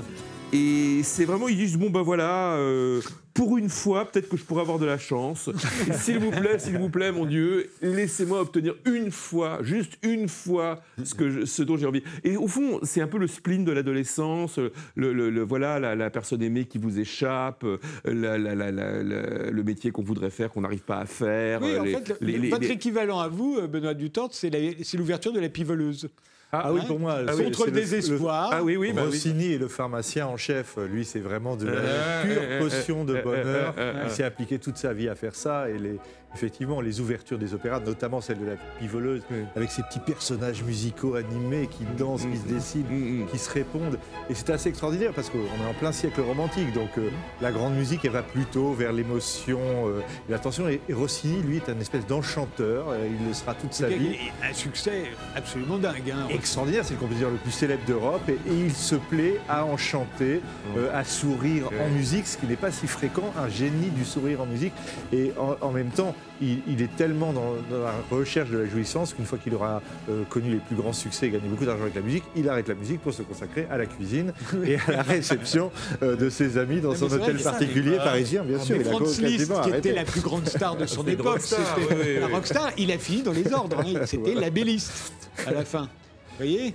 [0.54, 3.02] Et c'est vraiment, ils disent, bon ben voilà, euh,
[3.34, 5.50] pour une fois, peut-être que je pourrais avoir de la chance.
[5.94, 10.82] S'il vous plaît, s'il vous plaît, mon Dieu, laissez-moi obtenir une fois, juste une fois,
[11.04, 12.04] ce, que je- ce dont j'ai envie.
[12.24, 14.60] Et au fond, c'est un peu le spleen de l'adolescence,
[14.96, 17.66] le, le- le- voilà, la, la personne aimée qui vous échappe,
[18.06, 21.62] la- la- la- le métier qu'on voudrait faire, qu'on n'arrive pas à faire.
[21.64, 24.52] Oui, en les- fait, le- les- les- votre équivalent à vous, euh, Benoît Dutort, c'est
[24.96, 26.08] l'ouverture de la pivoleuse.
[26.56, 28.50] Ah oui, Hein pour moi, Ah c'est- oui, Contre le le- désespoir.
[28.54, 29.08] Ah oui, oui, bah oui.
[29.10, 30.78] Rossini est le pharmacien en chef.
[30.90, 33.74] Lui, c'est vraiment de la Euh, pure euh, potion de euh, bonheur.
[33.78, 35.68] euh, euh, euh, Il s'est appliqué toute sa vie à faire ça.
[35.70, 36.00] Et les,
[36.36, 39.22] effectivement, les ouvertures des opéras, notamment celle de la pivoleuse,
[39.56, 43.26] avec ces petits personnages musicaux animés qui dansent, qui se décident, Mm, mm.
[43.28, 43.98] qui se répondent.
[44.30, 46.74] Et c'est assez extraordinaire parce qu'on est en plein siècle romantique.
[46.74, 47.10] Donc euh,
[47.42, 50.68] la grande musique, elle va plutôt vers l'émotion euh, et l'attention.
[50.68, 52.88] Et, et Rossini, lui, est un espèce d'enchanteur.
[52.90, 54.18] Euh, Il le sera toute sa vie.
[54.44, 55.04] un succès
[55.36, 56.12] absolument dingue.
[56.12, 56.28] hein.
[56.30, 60.42] extraordinaire, c'est le compositeur le plus célèbre d'Europe et, et il se plaît à enchanter,
[60.78, 64.42] euh, à sourire en musique, ce qui n'est pas si fréquent, un génie du sourire
[64.42, 64.74] en musique.
[65.12, 68.66] Et en, en même temps, il, il est tellement dans, dans la recherche de la
[68.68, 71.84] jouissance qu'une fois qu'il aura euh, connu les plus grands succès et gagné beaucoup d'argent
[71.84, 74.34] avec la musique, il arrête la musique pour se consacrer à la cuisine
[74.66, 75.72] et à la réception
[76.02, 78.78] euh, de ses amis dans son mais hôtel ça, particulier parisien, bien sûr.
[78.78, 79.78] mais Franz Liszt, qui arrêté.
[79.78, 82.92] était la plus grande star de son époque, rockstar, c'était oui, oui, la rockstar, il
[82.92, 83.80] a fini dans les ordres.
[83.80, 84.02] hein.
[84.06, 85.14] C'était labelliste
[85.46, 85.84] à la fin.
[85.84, 86.74] Vous voyez?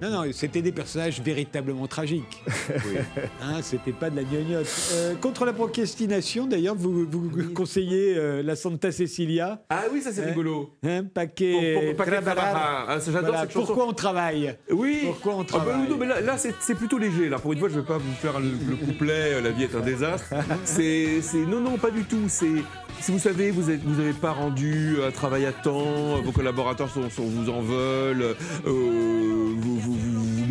[0.00, 2.42] Non, non, c'était des personnages véritablement tragiques.
[3.44, 4.66] Hein, c'était pas de la gnognotte.
[4.94, 9.62] Euh, contre la procrastination, d'ailleurs, vous, vous conseillez euh, la Santa Cecilia.
[9.68, 10.70] Ah oui, ça c'est Hein rigolo.
[10.84, 11.94] Un paquet.
[11.94, 12.06] Pour- pour-.
[12.08, 13.66] Ah, ça, j'adore Voilà, cette chanson.
[13.66, 14.56] Pourquoi on travaille?
[14.70, 15.00] Oui.
[15.06, 15.88] Pourquoi on Ah bah, travaille?
[15.88, 17.28] non, mais là, là, c'est plutôt léger.
[17.28, 19.34] Là, pour une fois, je vais pas vous faire le, le couplet.
[19.34, 20.28] euh, La vie est un désastre.
[20.64, 22.24] C'est- non, non, pas du tout.
[22.28, 22.46] C'est,
[23.02, 27.50] si vous savez, vous n'avez pas rendu un travail à temps, vos collaborateurs sont, vous
[27.50, 28.36] en veulent,
[28.66, 29.96] euh, vous, vous,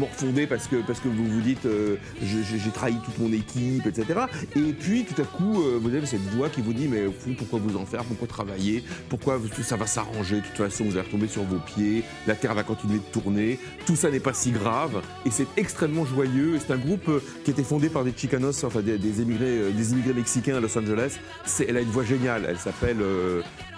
[0.02, 4.22] morfondez parce que, parce que vous vous dites euh, j'ai trahi toute mon équipe, etc.
[4.56, 7.14] Et puis tout à coup, euh, vous avez cette voix qui vous dit mais au
[7.38, 11.08] pourquoi vous en faire, pourquoi travailler, pourquoi ça va s'arranger, de toute façon vous allez
[11.08, 14.52] retomber sur vos pieds, la Terre va continuer de tourner, tout ça n'est pas si
[14.52, 15.02] grave.
[15.26, 16.60] Et c'est extrêmement joyeux.
[16.60, 19.58] C'est un groupe euh, qui a été fondé par des Chicanos, enfin des, des immigrés,
[19.60, 21.20] euh, des immigrés mexicains à Los Angeles.
[21.68, 22.98] Elle a une voix géniale, elle s'appelle,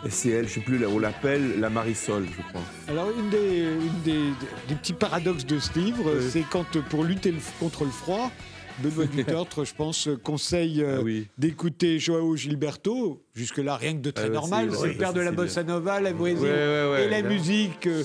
[0.09, 2.61] c'est elle, je sais plus, on l'appelle la Marisol, je crois.
[2.87, 4.19] Alors, une des, une des,
[4.67, 8.31] des petits paradoxes de ce livre, c'est quand, euh, pour lutter le- contre le froid,
[8.79, 11.27] Benoît Dutertre, je pense, euh, conseille euh, Ah oui.
[11.37, 13.23] d'écouter Joao Gilberto.
[13.35, 14.69] Jusque-là, rien que de très Ah ouais, normal.
[14.79, 16.43] c'est- le père de la bossa nova, la Brésil.
[16.43, 18.03] Ouais, ouais, ouais, et la musique, euh,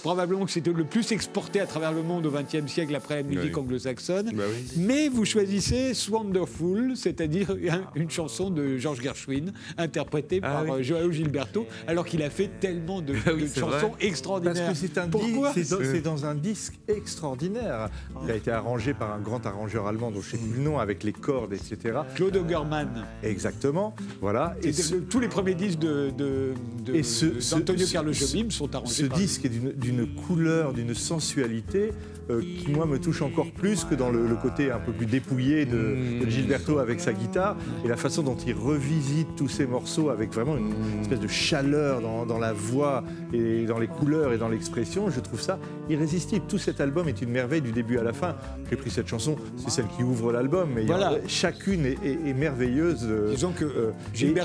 [0.00, 3.22] probablement que c'était le plus exporté à travers le monde au XXe siècle après la
[3.24, 4.30] musique anglo-saxonne.
[4.32, 4.64] Bah oui.
[4.76, 10.70] Mais vous choisissez Wonderful, c'est-à-dire un- une chanson de George Gershwin, interprétée Ah par oui.
[10.70, 14.06] euh, Joao Gilberto, alors qu'il a fait tellement de, Ah oui, de c'est chansons vrai.
[14.06, 14.66] extraordinaires.
[14.66, 17.88] Parce que c'est un Pourquoi disque, c'est dans, c'est dans un disque extraordinaire.
[18.24, 20.62] Il a été arrangé par un grand arrangeur allemand dont je ne sais plus le
[20.62, 21.98] nom, avec les cordes, etc.
[22.14, 23.04] Claude Ogerman.
[23.24, 23.96] Exactement.
[24.20, 24.54] Voilà.
[24.62, 26.52] Et C'était ce, le- tous les premiers disques de, de,
[26.84, 27.56] de- Et ce- ce-
[27.92, 31.92] Carlos Jobim sont arrangés ce par disque est d'une- couleur, d'une sensualité
[32.30, 35.06] euh, qui, moi, me touche encore plus que dans le, le côté un peu plus
[35.06, 39.66] dépouillé de, de Gilberto avec sa guitare et la façon dont il revisite tous ces
[39.66, 43.02] morceaux avec vraiment une espèce de chaleur dans, dans la voix
[43.32, 45.10] et dans les couleurs et dans l'expression.
[45.10, 45.58] Je trouve ça
[45.88, 46.44] irrésistible.
[46.48, 48.36] Tout cet album est une merveille du début à la fin.
[48.70, 51.12] J'ai pris cette chanson, c'est celle qui ouvre l'album, mais a- Voilà.
[51.26, 53.00] chacune est, est- est merveilleuse.
[53.10, 53.90] euh, Disons que euh,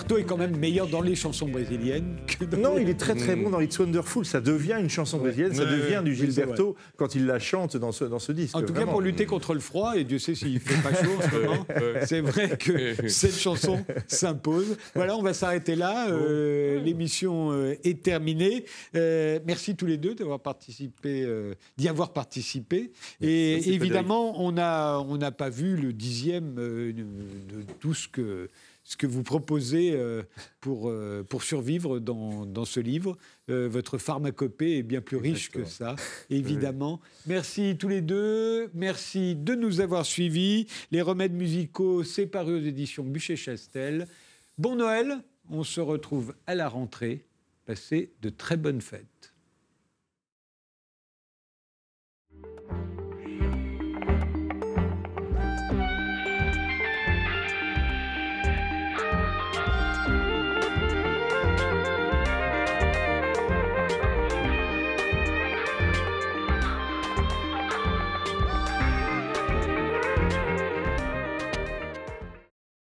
[0.06, 3.00] Gilberto est quand même meilleur dans les chansons brésiliennes que dans non, les- il est
[3.00, 4.24] très très bon dans It's Wonderful.
[4.26, 7.92] Ça devient une chanson brésilienne, ça devient du oui, Gilberto quand il la chante dans
[7.92, 8.56] ce, dans ce disque.
[8.56, 11.10] En tout cas, pour lutter contre le froid, et Dieu sait s'il fait pas chaud
[11.18, 11.66] en ce moment,
[12.06, 14.78] c'est vrai que cette chanson s'impose.
[14.94, 16.10] Voilà, on va s'arrêter là.
[16.10, 18.66] Euh, L'émission euh, est terminée.
[18.96, 22.92] Euh, merci tous les deux d'avoir participé, euh, d'y avoir participé.
[23.22, 26.94] Et Merci, évidemment, on n'a on n'a pas vu le dixième de
[27.80, 28.50] tout ce que
[28.86, 30.22] ce que vous proposez euh,
[30.62, 33.18] pour, euh, pour survivre dans, dans ce livre.
[33.50, 35.96] Euh, votre pharmacopée est bien plus riche que ça,
[36.30, 37.02] évidemment.
[37.26, 38.70] Merci tous les deux.
[38.76, 40.68] Merci de nous avoir suivis.
[40.92, 44.08] Les remèdes musicaux, c'est paru aux éditions Bûcher-Chastel.
[44.58, 45.18] Bon Noël.
[45.50, 47.26] On se retrouve à la rentrée.
[47.66, 49.15] Passez de très bonnes fêtes.